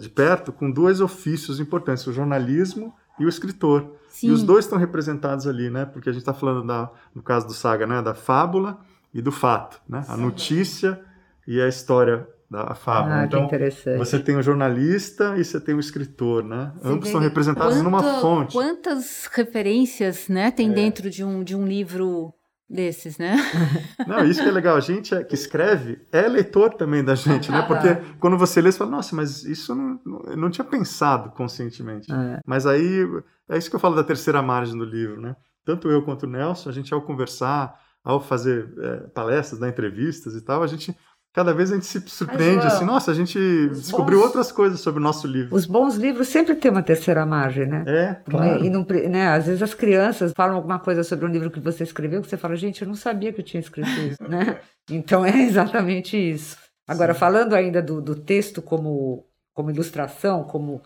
[0.00, 3.96] de perto com dois ofícios importantes, o jornalismo e o escritor.
[4.08, 4.28] Sim.
[4.28, 5.84] E os dois estão representados ali, né?
[5.84, 8.78] Porque a gente está falando da, no caso do Saga, né, da fábula
[9.12, 10.04] e do fato, né?
[10.08, 11.00] A notícia
[11.46, 13.20] e a história da fábula.
[13.20, 13.98] Ah, então, que interessante.
[13.98, 16.72] você tem o jornalista e você tem o escritor, né?
[16.76, 18.52] Você Ambos são representados quanto, numa fonte.
[18.52, 20.74] Quantas referências, né, tem é.
[20.74, 22.34] dentro de um, de um livro
[22.68, 23.36] desses, né?
[24.06, 24.76] Não, isso que é legal.
[24.76, 27.62] A gente é, que escreve é leitor também da gente, né?
[27.62, 31.30] Porque quando você lê, você fala, nossa, mas isso eu não, eu não tinha pensado
[31.30, 32.12] conscientemente.
[32.12, 32.40] É.
[32.44, 33.06] Mas aí,
[33.48, 35.36] é isso que eu falo da terceira margem do livro, né?
[35.64, 40.34] Tanto eu quanto o Nelson, a gente ao conversar, ao fazer é, palestras, dar entrevistas
[40.34, 40.96] e tal, a gente
[41.32, 43.38] cada vez a gente se surpreende, Mas, assim, nossa, a gente
[43.68, 45.54] descobriu bons, outras coisas sobre o nosso livro.
[45.54, 47.84] Os bons livros sempre têm uma terceira margem, né?
[47.86, 48.64] É, claro.
[48.64, 51.84] E, não, né, às vezes as crianças falam alguma coisa sobre um livro que você
[51.84, 54.58] escreveu, que você fala, gente, eu não sabia que eu tinha escrito isso, né?
[54.92, 56.56] Então é exatamente isso.
[56.88, 57.20] Agora, Sim.
[57.20, 60.82] falando ainda do, do texto como, como ilustração, como,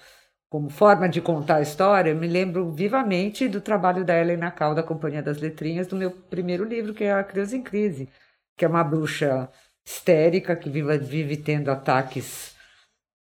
[0.51, 4.75] como forma de contar a história, eu me lembro vivamente do trabalho da Helena Cal,
[4.75, 8.11] da Companhia das Letrinhas, do meu primeiro livro, que é A Criança em Crise,
[8.59, 9.49] que é uma bruxa
[9.87, 12.55] histérica, que vive, vive tendo ataques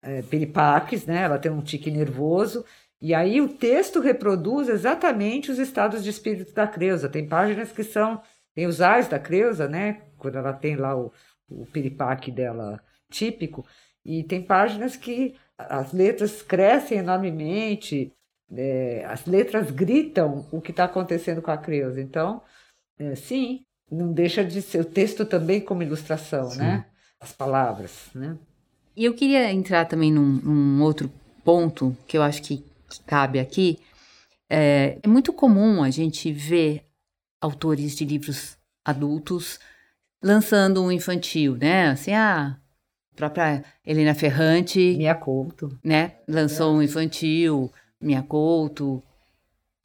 [0.02, 1.22] é, peripaques, né?
[1.22, 2.64] Ela tem um tique nervoso.
[3.00, 7.08] E aí o texto reproduz exatamente os estados de espírito da Creusa.
[7.08, 8.22] Tem páginas que são.
[8.54, 10.02] Tem os ais da Creusa, né?
[10.16, 11.12] Quando ela tem lá o,
[11.48, 13.66] o piripaque dela típico.
[14.04, 18.12] E tem páginas que as letras crescem enormemente,
[18.54, 22.00] é, as letras gritam o que está acontecendo com a Creusa.
[22.00, 22.42] Então,
[22.98, 26.58] é, sim, não deixa de ser o texto também como ilustração, Sim.
[26.58, 26.86] né?
[27.20, 28.36] As palavras, né?
[28.96, 31.10] E eu queria entrar também num, num outro
[31.44, 32.64] ponto que eu acho que
[33.06, 33.78] cabe aqui.
[34.48, 36.84] É, é, muito comum a gente ver
[37.40, 39.58] autores de livros adultos
[40.22, 41.88] lançando um infantil, né?
[41.88, 42.56] Assim, a
[43.14, 44.78] própria Helena Ferrante.
[44.96, 45.78] Minha Couto.
[45.84, 46.12] Né?
[46.28, 49.02] Lançou um infantil, Minha Couto.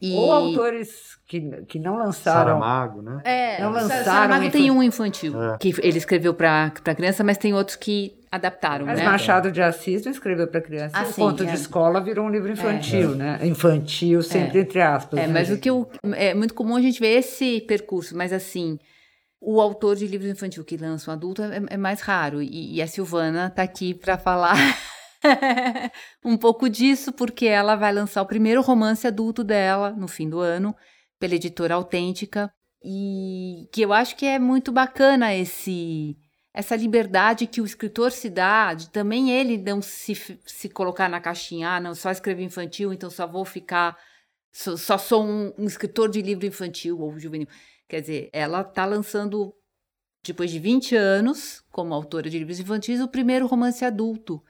[0.02, 0.14] E...
[0.14, 2.60] Ou autores que, que não lançaram.
[2.60, 3.22] Saramago, né?
[3.24, 4.04] É, não lançaram.
[4.04, 5.58] Saramago tem um infantil é.
[5.60, 8.88] que ele escreveu para criança, mas tem outros que adaptaram.
[8.88, 9.06] Mas né?
[9.06, 10.98] Machado de Assis não escreveu para criança.
[10.98, 11.46] Ah, o sim, conto é.
[11.46, 13.16] de escola virou um livro infantil, é.
[13.16, 13.40] né?
[13.44, 14.62] Infantil, sempre é.
[14.64, 15.20] entre aspas.
[15.20, 15.34] É, né?
[15.34, 18.80] mas o que eu, é muito comum a gente ver esse percurso, mas assim.
[19.44, 22.44] O autor de livros infantil que lança um adulto é, é mais raro.
[22.44, 24.54] E, e a Silvana está aqui para falar
[26.24, 30.40] um pouco disso, porque ela vai lançar o primeiro romance adulto dela no fim do
[30.40, 30.76] ano,
[31.20, 32.52] pela editora Autêntica,
[32.84, 36.18] e que eu acho que é muito bacana esse
[36.54, 40.14] essa liberdade que o escritor se dá, de também ele não se,
[40.46, 43.98] se colocar na caixinha, ah, não, só escrever infantil, então só vou ficar,
[44.52, 47.48] só, só sou um, um escritor de livro infantil ou juvenil.
[47.88, 49.54] Quer dizer, ela está lançando,
[50.26, 54.44] depois de 20 anos, como autora de livros infantis, o primeiro romance adulto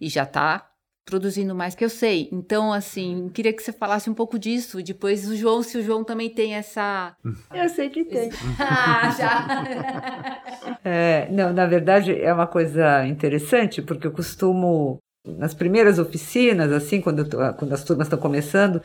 [0.00, 0.70] e já está
[1.04, 2.28] produzindo mais que eu sei.
[2.32, 4.82] Então, assim, queria que você falasse um pouco disso.
[4.82, 7.16] Depois o João, se o João também tem essa.
[7.52, 8.30] Eu sei que tem.
[8.58, 10.80] ah, já!
[10.84, 17.00] é, não, na verdade é uma coisa interessante, porque eu costumo, nas primeiras oficinas, assim,
[17.00, 18.80] quando, tô, quando as turmas estão começando,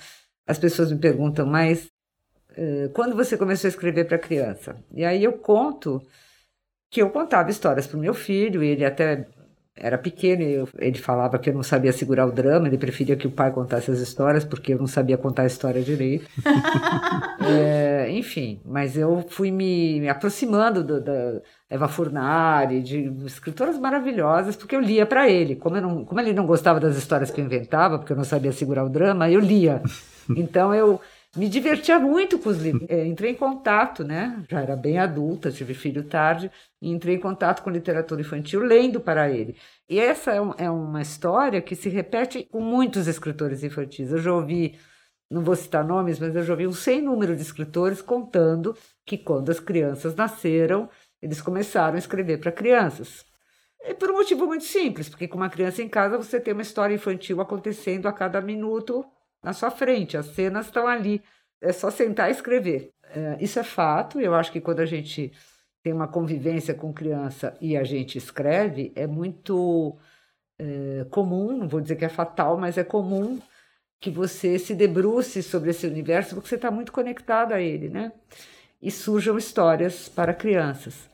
[0.47, 1.87] as pessoas me perguntam, mas
[2.51, 4.75] uh, quando você começou a escrever para criança?
[4.93, 6.01] E aí eu conto
[6.91, 9.27] que eu contava histórias para o meu filho, e ele até
[9.77, 13.27] era pequeno, eu, ele falava que eu não sabia segurar o drama, ele preferia que
[13.27, 16.29] o pai contasse as histórias, porque eu não sabia contar a história direito.
[17.45, 24.55] é, enfim, mas eu fui me, me aproximando do, da Eva Furnari, de escritoras maravilhosas,
[24.55, 25.57] porque eu lia para ele.
[25.57, 28.53] Como, não, como ele não gostava das histórias que eu inventava, porque eu não sabia
[28.53, 29.81] segurar o drama, eu lia.
[30.35, 30.99] Então eu
[31.35, 32.85] me divertia muito com os livros.
[32.89, 34.43] É, entrei em contato, né?
[34.49, 36.49] Já era bem adulta, tive filho tarde,
[36.81, 39.57] e entrei em contato com literatura infantil lendo para ele.
[39.89, 44.11] E essa é, um, é uma história que se repete com muitos escritores infantis.
[44.11, 44.79] Eu já ouvi,
[45.29, 49.17] não vou citar nomes, mas eu já ouvi um sem número de escritores contando que
[49.17, 50.89] quando as crianças nasceram,
[51.21, 53.25] eles começaram a escrever para crianças.
[53.81, 56.61] E por um motivo muito simples, porque com uma criança em casa você tem uma
[56.61, 59.05] história infantil acontecendo a cada minuto
[59.45, 61.21] na sua frente, as cenas estão ali,
[61.61, 62.91] é só sentar e escrever.
[63.03, 65.31] É, isso é fato, eu acho que quando a gente
[65.83, 69.95] tem uma convivência com criança e a gente escreve, é muito
[70.57, 73.39] é, comum, não vou dizer que é fatal, mas é comum
[73.99, 78.11] que você se debruce sobre esse universo, porque você está muito conectado a ele, né?
[78.81, 81.07] E surjam histórias para crianças.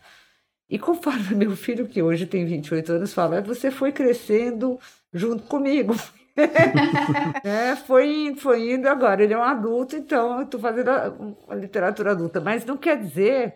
[0.69, 4.79] E conforme meu filho, que hoje tem 28 anos, fala, você foi crescendo
[5.13, 5.93] junto comigo.
[7.43, 9.23] é, foi foi indo agora.
[9.23, 11.13] Ele é um adulto, então eu estou fazendo a,
[11.49, 12.39] a, literatura adulta.
[12.39, 13.55] Mas não quer dizer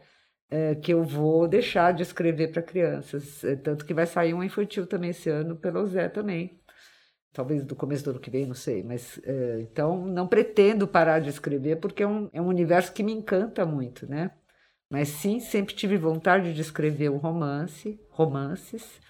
[0.50, 3.44] é, que eu vou deixar de escrever para crianças.
[3.44, 6.60] É, tanto que vai sair um infantil também esse ano pelo Zé também.
[7.34, 8.84] Talvez do começo do ano que vem, não sei.
[8.84, 13.04] Mas é, então não pretendo parar de escrever porque é um, é um universo que
[13.04, 14.32] me encanta muito, né?
[14.90, 19.02] Mas sim, sempre tive vontade de escrever um romance, romances.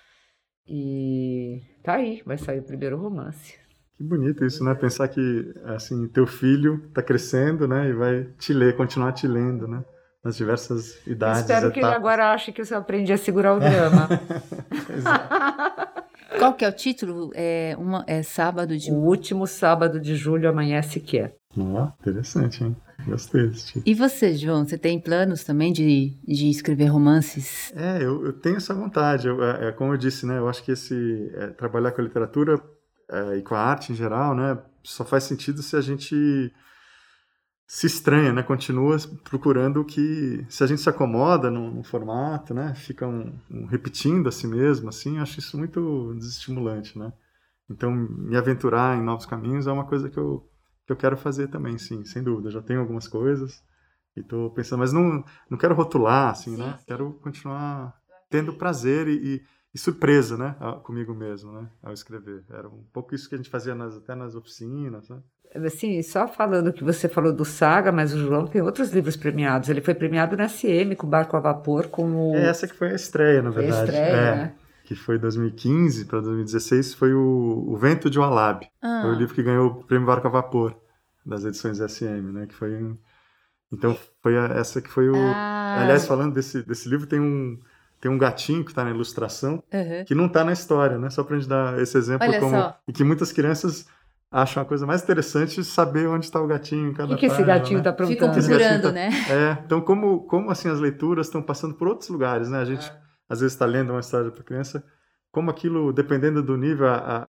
[0.67, 3.53] E tá aí, vai sair o primeiro romance.
[3.97, 4.73] Que bonito isso, né?
[4.75, 7.89] Pensar que assim teu filho está crescendo, né?
[7.89, 9.83] E vai te ler, continuar te lendo, né?
[10.23, 11.41] Nas diversas idades.
[11.41, 11.73] Espero etapas.
[11.73, 14.09] que ele agora ache que eu aprendi a segurar o drama.
[16.37, 17.31] Qual que é o título?
[17.33, 18.91] É, uma, é sábado de.
[18.91, 21.33] O último sábado de julho amanhece que é.
[21.57, 22.75] Oh, interessante, hein?
[23.05, 23.83] Gostei desse título.
[23.85, 27.71] E você, João, você tem planos também de, de escrever romances?
[27.75, 29.27] É, eu, eu tenho essa vontade.
[29.27, 30.37] Eu, é, é, como eu disse, né?
[30.37, 32.61] Eu acho que esse é, trabalhar com a literatura
[33.09, 34.57] é, e com a arte em geral, né?
[34.83, 36.51] Só faz sentido se a gente
[37.67, 38.43] se estranha, né?
[38.43, 42.73] Continua procurando o que, se a gente se acomoda num, formato, né?
[42.75, 45.19] Fica um, um, repetindo a si mesmo, assim.
[45.19, 47.11] Acho isso muito desestimulante, né?
[47.69, 50.47] Então, me aventurar em novos caminhos é uma coisa que eu
[50.85, 52.51] que eu quero fazer também, sim, sem dúvida.
[52.51, 53.63] Já tenho algumas coisas
[54.15, 56.75] e estou pensando, mas não, não quero rotular, assim, sim, né?
[56.79, 56.85] Sim.
[56.87, 57.93] Quero continuar
[58.29, 59.41] tendo prazer e, e,
[59.73, 60.55] e, surpresa, né?
[60.83, 61.67] Comigo mesmo, né?
[61.81, 62.43] Ao escrever.
[62.49, 65.19] Era um pouco isso que a gente fazia nas, até nas oficinas, né?
[65.65, 69.69] Assim, só falando que você falou do Saga, mas o João tem outros livros premiados.
[69.69, 72.35] Ele foi premiado na SM com Barco a Vapor, com o...
[72.35, 73.79] É, essa que foi a estreia, na verdade.
[73.79, 74.35] A estreia, é.
[74.35, 74.55] né?
[74.85, 78.65] Que foi 2015 para 2016, foi o, o Vento de Walab.
[78.81, 79.01] Ah.
[79.01, 80.75] Foi o livro que ganhou o Prêmio Barco a Vapor
[81.25, 82.45] das edições SM, né?
[82.45, 82.95] Que foi
[83.71, 85.15] então foi a, essa que foi o.
[85.15, 85.81] Ah.
[85.81, 87.59] Aliás, falando desse, desse livro, tem um
[87.99, 90.05] tem um gatinho que está na ilustração uhum.
[90.05, 91.09] que não está na história, né?
[91.09, 92.79] Só para a gente dar esse exemplo Olha como só.
[92.87, 93.87] e que muitas crianças
[94.31, 97.33] acham a coisa mais interessante saber onde está o gatinho em cada O que, que
[97.33, 98.05] esse gatinho está né?
[98.05, 98.91] Ficam procurando, tá...
[98.91, 99.09] né?
[99.29, 102.59] É, então como como assim as leituras estão passando por outros lugares, né?
[102.59, 103.04] A gente é.
[103.29, 104.83] Às vezes está lendo uma história para criança
[105.35, 107.27] como aquilo, dependendo do nível, a,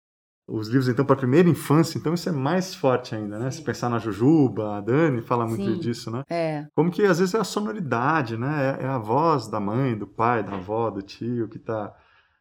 [0.49, 3.51] os livros então para a primeira infância, então isso é mais forte ainda, né?
[3.51, 3.59] Sim.
[3.59, 5.79] Se pensar na Jujuba, a Dani fala muito Sim.
[5.79, 6.25] disso, né?
[6.31, 6.67] É.
[6.75, 8.79] Como que às vezes é a sonoridade, né?
[8.81, 11.95] É, é, a voz da mãe, do pai, da avó, do tio que está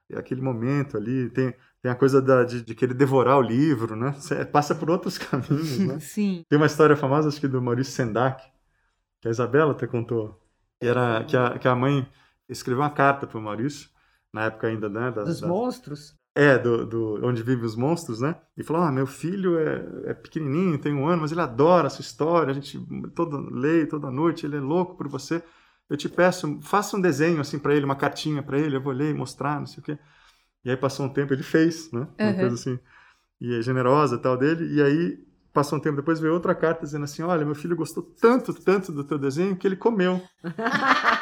[0.10, 3.96] é aquele momento ali, tem tem a coisa da, de, de, querer devorar o livro,
[3.96, 4.12] né?
[4.12, 6.00] Você passa por outros caminhos, né?
[6.02, 6.44] Sim.
[6.50, 8.44] Tem uma história famosa, acho que do Maurício Sendak,
[9.22, 10.42] que a Isabela até contou,
[10.80, 12.08] que era que a, que a mãe
[12.50, 13.90] escreveu uma carta para o Maurício
[14.34, 15.12] na época ainda, né?
[15.12, 15.48] Da, Dos da...
[15.48, 16.18] monstros?
[16.36, 18.36] É, do, do, onde vivem os monstros, né?
[18.56, 21.90] E falou: Ah, meu filho é, é pequenininho, tem um ano, mas ele adora a
[21.90, 22.80] sua história, a gente
[23.16, 25.44] toda, lê toda noite, ele é louco por você.
[25.90, 28.94] Eu te peço, faça um desenho assim para ele, uma cartinha para ele, eu vou
[28.94, 29.98] ler e mostrar, não sei o quê.
[30.64, 32.08] E aí passou um tempo, ele fez, né?
[32.18, 32.36] Uma uhum.
[32.36, 32.80] coisa assim,
[33.42, 34.72] e é generosa tal dele.
[34.76, 35.20] E aí
[35.52, 38.92] passou um tempo depois, veio outra carta dizendo assim: Olha, meu filho gostou tanto, tanto
[38.92, 40.22] do teu desenho que ele comeu.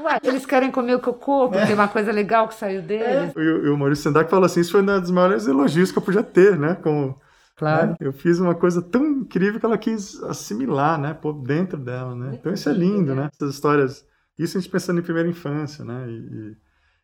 [0.00, 1.74] Ué, eles querem comer o cocô, porque é.
[1.74, 3.36] uma coisa legal que saiu deles.
[3.36, 3.40] É.
[3.40, 6.22] E, o Maurício Sendak falou assim: isso foi um dos maiores elogios que eu podia
[6.22, 6.74] ter, né?
[6.76, 7.20] Como,
[7.56, 7.88] claro.
[7.88, 7.96] Né?
[8.00, 11.14] Eu fiz uma coisa tão incrível que ela quis assimilar, né?
[11.14, 12.30] Pôr dentro dela, né?
[12.34, 13.28] Então isso é lindo, né?
[13.32, 14.06] Essas histórias.
[14.38, 16.06] Isso a gente pensando em primeira infância, né?
[16.08, 16.56] E, e...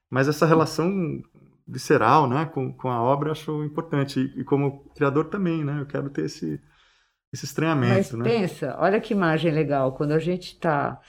[0.08, 0.88] Mas essa relação
[1.66, 2.44] visceral, né?
[2.46, 4.20] Com, com a obra eu acho importante.
[4.20, 5.80] E, e como criador também, né?
[5.80, 6.60] Eu quero ter esse,
[7.32, 8.24] esse estranhamento, Mas né?
[8.24, 9.92] pensa, olha que imagem legal.
[9.92, 11.00] Quando a gente está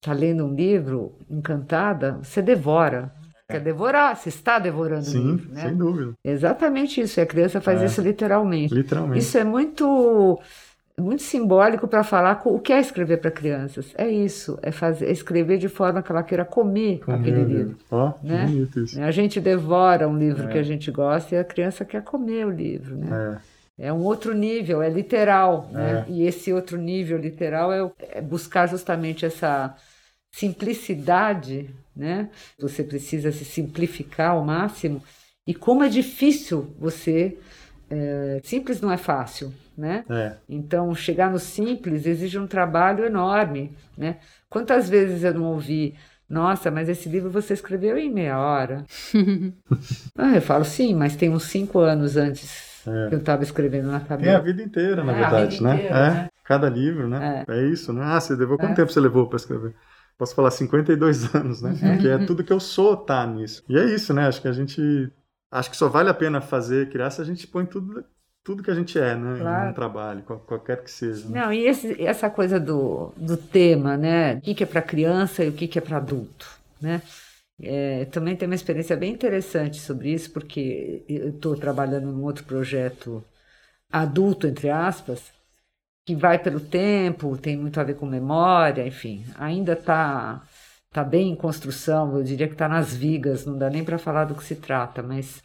[0.00, 3.12] está lendo um livro encantada, você devora.
[3.48, 3.52] É.
[3.52, 5.62] Quer devorar, você está devorando Sim, o livro, né?
[5.62, 6.12] sem dúvida.
[6.24, 7.84] Exatamente isso, e a criança faz é.
[7.84, 8.72] isso literalmente.
[8.72, 9.18] Literalmente.
[9.18, 10.40] Isso é muito
[10.98, 13.92] muito simbólico para falar o que é escrever para crianças.
[13.96, 17.76] É isso, é fazer, é escrever de forma que ela queira comer, comer aquele livro.
[17.90, 18.46] Oh, né?
[18.76, 19.00] isso.
[19.00, 20.52] A gente devora um livro é.
[20.52, 23.38] que a gente gosta e a criança quer comer o livro, né?
[23.46, 23.49] É.
[23.80, 26.04] É um outro nível, é literal, né?
[26.06, 26.12] É.
[26.12, 29.74] E esse outro nível literal é, é buscar justamente essa
[30.30, 32.28] simplicidade, né?
[32.58, 35.02] Você precisa se simplificar ao máximo.
[35.46, 37.38] E como é difícil você.
[37.88, 40.04] É, simples não é fácil, né?
[40.10, 40.34] É.
[40.46, 44.18] Então, chegar no simples exige um trabalho enorme, né?
[44.50, 45.94] Quantas vezes eu não ouvi,
[46.28, 48.84] nossa, mas esse livro você escreveu em meia hora?
[50.16, 53.08] ah, eu falo, sim, mas tem uns cinco anos antes é.
[53.08, 54.30] que eu estava escrevendo na cabeça.
[54.30, 55.74] Tem a vida inteira, na é, verdade, né?
[55.74, 56.10] Inteira, é.
[56.10, 56.28] né?
[56.44, 57.44] Cada livro, né?
[57.48, 57.58] É.
[57.58, 57.66] é.
[57.68, 58.02] isso, né?
[58.04, 59.74] Ah, você levou quanto tempo você levou para escrever?
[60.20, 61.74] posso falar 52 anos, né?
[61.80, 63.64] Porque é tudo que eu sou tá nisso.
[63.66, 64.26] E é isso, né?
[64.26, 65.10] Acho que a gente
[65.50, 68.04] acho que só vale a pena fazer criar se a gente põe tudo
[68.42, 69.38] tudo que a gente é, né?
[69.38, 69.66] Claro.
[69.68, 71.28] Em um trabalho, qual- qualquer que seja.
[71.28, 71.40] né?
[71.40, 74.34] Não, e esse- essa coisa do, do tema, né?
[74.36, 76.46] O que, que é para criança e o que, que é para adulto,
[76.80, 77.02] né?
[77.62, 82.44] É, também tem uma experiência bem interessante sobre isso, porque eu estou trabalhando num outro
[82.44, 83.24] projeto
[83.90, 85.32] adulto, entre aspas,
[86.04, 90.42] que vai pelo tempo, tem muito a ver com memória, enfim, ainda está
[90.90, 94.24] tá bem em construção, eu diria que está nas vigas, não dá nem para falar
[94.24, 95.42] do que se trata, mas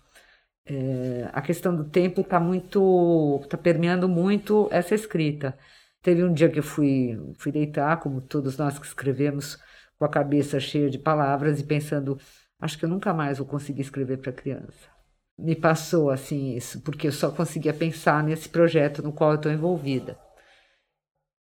[0.65, 5.57] é, a questão do tempo está muito, está permeando muito essa escrita.
[6.01, 9.59] Teve um dia que eu fui, fui deitar, como todos nós que escrevemos,
[9.97, 12.17] com a cabeça cheia de palavras e pensando,
[12.59, 14.89] acho que eu nunca mais vou conseguir escrever para criança.
[15.37, 19.51] Me passou assim isso, porque eu só conseguia pensar nesse projeto no qual eu estou
[19.51, 20.17] envolvida.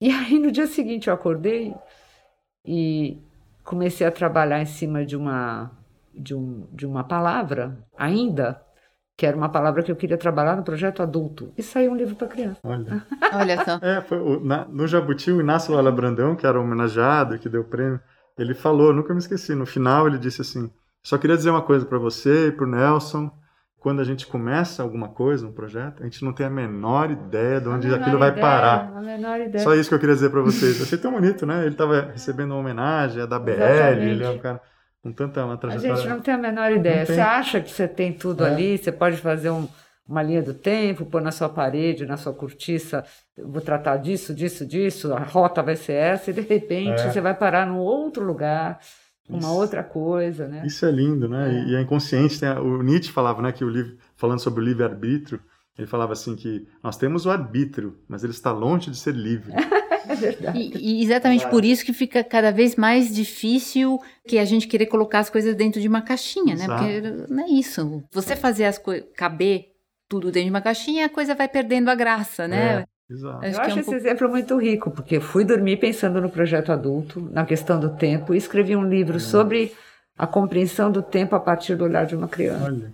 [0.02, 1.74] E aí no dia seguinte eu acordei
[2.66, 3.18] e
[3.64, 5.72] comecei a trabalhar em cima de uma
[6.14, 8.62] de, um, de uma palavra ainda
[9.16, 12.16] que era uma palavra que eu queria trabalhar no projeto adulto e saiu um livro
[12.16, 12.60] para criança.
[12.64, 13.06] Olha.
[13.32, 13.78] Olha só.
[13.86, 17.62] É, foi o- na- no Jabuti, o Inácio Lala Brandão, que era homenageado, que deu
[17.62, 18.00] o prêmio,
[18.38, 20.70] ele falou, nunca me esqueci, no final ele disse assim,
[21.04, 23.32] só queria dizer uma coisa para você e para o Nelson,
[23.78, 27.60] quando a gente começa alguma coisa, um projeto, a gente não tem a menor ideia
[27.60, 28.94] de onde A aquilo vai ideia, parar.
[28.96, 29.62] A menor ideia.
[29.64, 30.82] Só isso que eu queria dizer para vocês.
[30.82, 31.62] Achei tão bonito, né?
[31.66, 34.06] Ele estava recebendo uma homenagem, é da BL, Exatamente.
[34.10, 34.62] ele é um cara
[35.02, 35.96] com tanta uma A trajetória.
[35.98, 37.06] gente não tem a menor ideia.
[37.06, 38.50] Você acha que você tem tudo É.
[38.52, 39.68] ali, você pode fazer um-
[40.08, 43.04] uma linha do tempo, pôr na sua parede, na sua cortiça,
[43.38, 47.12] vou tratar disso, disso, disso, a rota vai ser essa, e de repente É.
[47.12, 48.80] você vai parar num outro lugar,
[49.30, 49.48] uma Isso.
[49.54, 50.64] outra coisa, né?
[50.66, 51.54] Isso é lindo, né?
[51.54, 52.38] E- E é inconsciente.
[52.40, 55.40] Tem a- o Nietzsche falava, né, que o livro, falando sobre o livre-arbítrio,
[55.78, 59.52] ele falava assim que nós temos o arbítrio, mas ele está longe de ser livre.
[60.06, 60.60] É verdade.
[60.60, 63.98] E, e exatamente por isso que fica cada vez mais difícil
[64.28, 66.66] que a gente querer colocar as coisas dentro de uma caixinha, né?
[66.66, 66.84] Exato.
[66.84, 68.04] Porque não é isso.
[68.12, 69.68] Você fazer as coisas caber
[70.20, 72.86] tudo dentro de uma caixinha, a coisa vai perdendo a graça, né?
[73.10, 73.38] É, exato.
[73.38, 76.22] Acho Eu que é acho um esse pouco- exemplo muito rico, porque fui dormir pensando
[76.22, 79.74] no projeto adulto, na questão do tempo, e escrevi um livro sobre
[80.18, 82.94] a compreensão do tempo a partir do olhar de uma criança, Olha,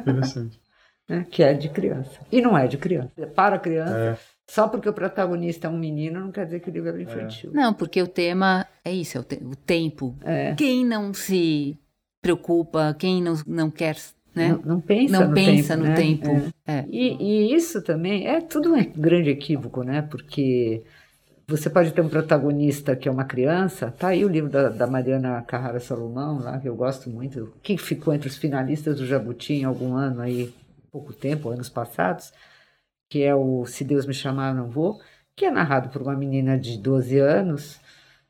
[0.00, 0.60] interessante.
[1.08, 1.26] né?
[1.28, 2.20] que é de criança.
[2.30, 3.10] E não é de criança.
[3.16, 3.96] É para criança.
[3.96, 4.16] É,
[4.48, 7.50] Só porque o protagonista é um menino não quer dizer que o livro é infantil.
[7.52, 10.16] Não, porque o tema é isso, é o, te- o tempo.
[10.24, 10.54] É.
[10.54, 11.76] Quem não se
[12.22, 13.96] preocupa, quem não, não quer,
[14.34, 14.48] né?
[14.48, 15.94] Não, não pensa Não no pensa tempo, no né?
[15.94, 16.52] tempo.
[16.66, 16.72] É.
[16.78, 16.84] É.
[16.88, 20.02] E, e isso também é tudo um grande equívoco, né?
[20.02, 20.82] Porque
[21.46, 24.86] você pode ter um protagonista que é uma criança, tá aí o livro da, da
[24.86, 29.54] Mariana Carrara Salomão, lá, que eu gosto muito, que ficou entre os finalistas do Jabuti
[29.54, 30.54] em algum ano aí,
[30.92, 32.32] pouco tempo, anos passados,
[33.08, 35.00] que é o Se Deus Me Chamar, Eu Não Vou,
[35.34, 37.80] que é narrado por uma menina de 12 anos,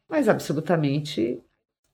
[0.08, 1.38] mas absolutamente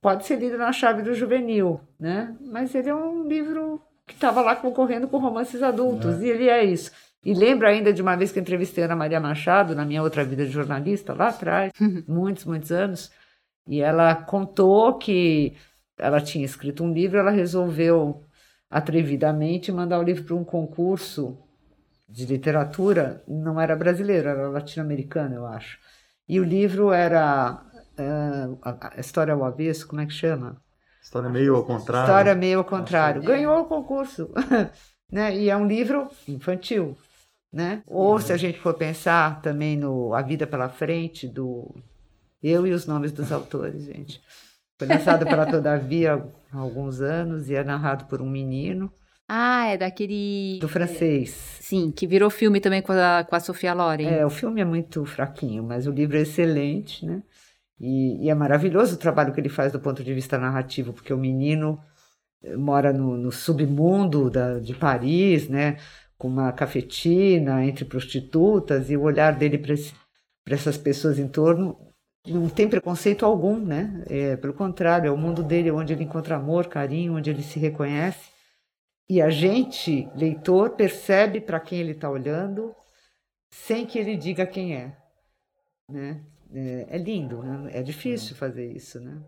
[0.00, 2.36] pode ser lido na chave do juvenil, né?
[2.40, 6.64] Mas ele é um livro que estava lá concorrendo com romances adultos, e ele é
[6.64, 6.90] isso.
[7.24, 10.24] E lembro ainda de uma vez que entrevistei a Ana Maria Machado, na minha outra
[10.24, 11.72] vida de jornalista, lá atrás,
[12.07, 13.11] muitos, muitos anos,
[13.66, 15.57] e ela contou que
[15.98, 18.22] ela tinha escrito um livro, ela resolveu
[18.70, 21.36] atrevidamente mandar o livro para um concurso
[22.09, 25.78] de literatura, não era brasileiro, era latino-americano, eu acho.
[26.28, 27.61] E o livro era
[28.62, 30.57] a, a História ao Avesso, como é que chama?
[31.07, 32.04] História meio ao contrário.
[32.09, 33.22] História meio ao contrário.
[33.22, 34.28] Ganhou o concurso.
[35.11, 35.36] né?
[35.36, 36.96] E é um livro infantil.
[37.52, 37.80] Né?
[37.86, 41.74] Ou se a gente for pensar também no A Vida pela Frente, do
[42.42, 44.20] Eu e os Nomes dos Autores, gente.
[44.78, 48.92] Foi lançado pela Todavia há alguns anos e é narrado por um menino
[49.28, 50.59] Ah, é daquele.
[50.61, 51.30] do francês.
[51.61, 54.09] Sim, que virou filme também com a, com a Sofia Loren.
[54.09, 57.22] É, o filme é muito fraquinho, mas o livro é excelente, né?
[57.78, 61.12] E, e é maravilhoso o trabalho que ele faz do ponto de vista narrativo, porque
[61.12, 61.78] o menino
[62.42, 65.76] eh, mora no, no submundo da, de Paris, né?
[66.18, 69.74] Com uma cafetina entre prostitutas, e o olhar dele para
[70.54, 71.76] essas pessoas em torno
[72.26, 74.04] não tem preconceito algum, né?
[74.08, 77.58] É, pelo contrário, é o mundo dele onde ele encontra amor, carinho, onde ele se
[77.58, 78.30] reconhece.
[79.08, 82.74] E a gente, leitor, percebe para quem ele está olhando
[83.50, 84.96] sem que ele diga quem é.
[85.88, 86.20] Né?
[86.53, 87.70] É, é lindo, né?
[87.72, 89.01] é difícil fazer isso.
[89.01, 89.20] Né?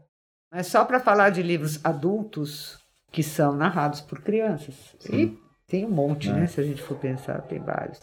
[0.50, 2.78] Mas só para falar de livros adultos
[3.10, 4.74] que são narrados por crianças.
[5.10, 6.46] E tem um monte, né?
[6.46, 8.00] Se a gente for pensar, tem vários.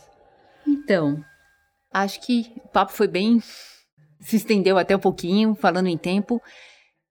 [0.68, 1.24] Então,
[1.92, 3.42] acho que o papo foi bem.
[4.20, 6.42] Se estendeu até um pouquinho, falando em tempo.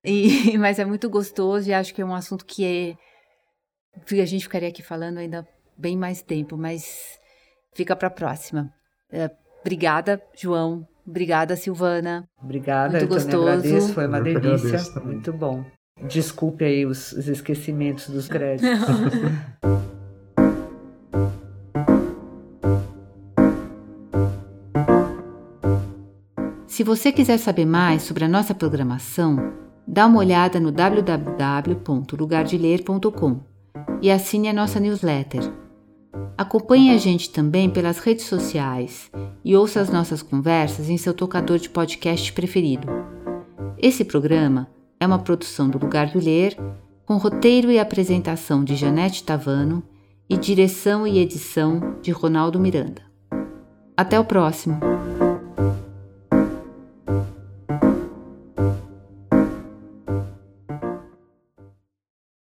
[0.04, 4.20] E, mas é muito gostoso e acho que é um assunto que é.
[4.20, 5.46] a gente ficaria aqui falando ainda
[5.76, 7.18] bem mais tempo, mas
[7.72, 8.72] fica para a próxima.
[9.10, 9.30] É,
[9.60, 10.86] obrigada, João.
[11.06, 12.24] Obrigada, Silvana.
[12.42, 13.48] Obrigada, Muito eu gostoso.
[13.48, 15.00] agradeço, foi uma eu delícia.
[15.02, 15.64] Muito bom.
[16.08, 18.70] Desculpe aí os, os esquecimentos dos créditos.
[26.66, 29.52] Se você quiser saber mais sobre a nossa programação,
[29.86, 33.40] dá uma olhada no www.lugardeler.com
[34.02, 35.63] e assine a nossa newsletter.
[36.36, 39.10] Acompanhe a gente também pelas redes sociais
[39.44, 42.88] e ouça as nossas conversas em seu tocador de podcast preferido.
[43.78, 46.56] Esse programa é uma produção do Lugar do Ler,
[47.04, 49.82] com roteiro e apresentação de Janete Tavano
[50.28, 53.02] e direção e edição de Ronaldo Miranda.
[53.96, 54.80] Até o próximo!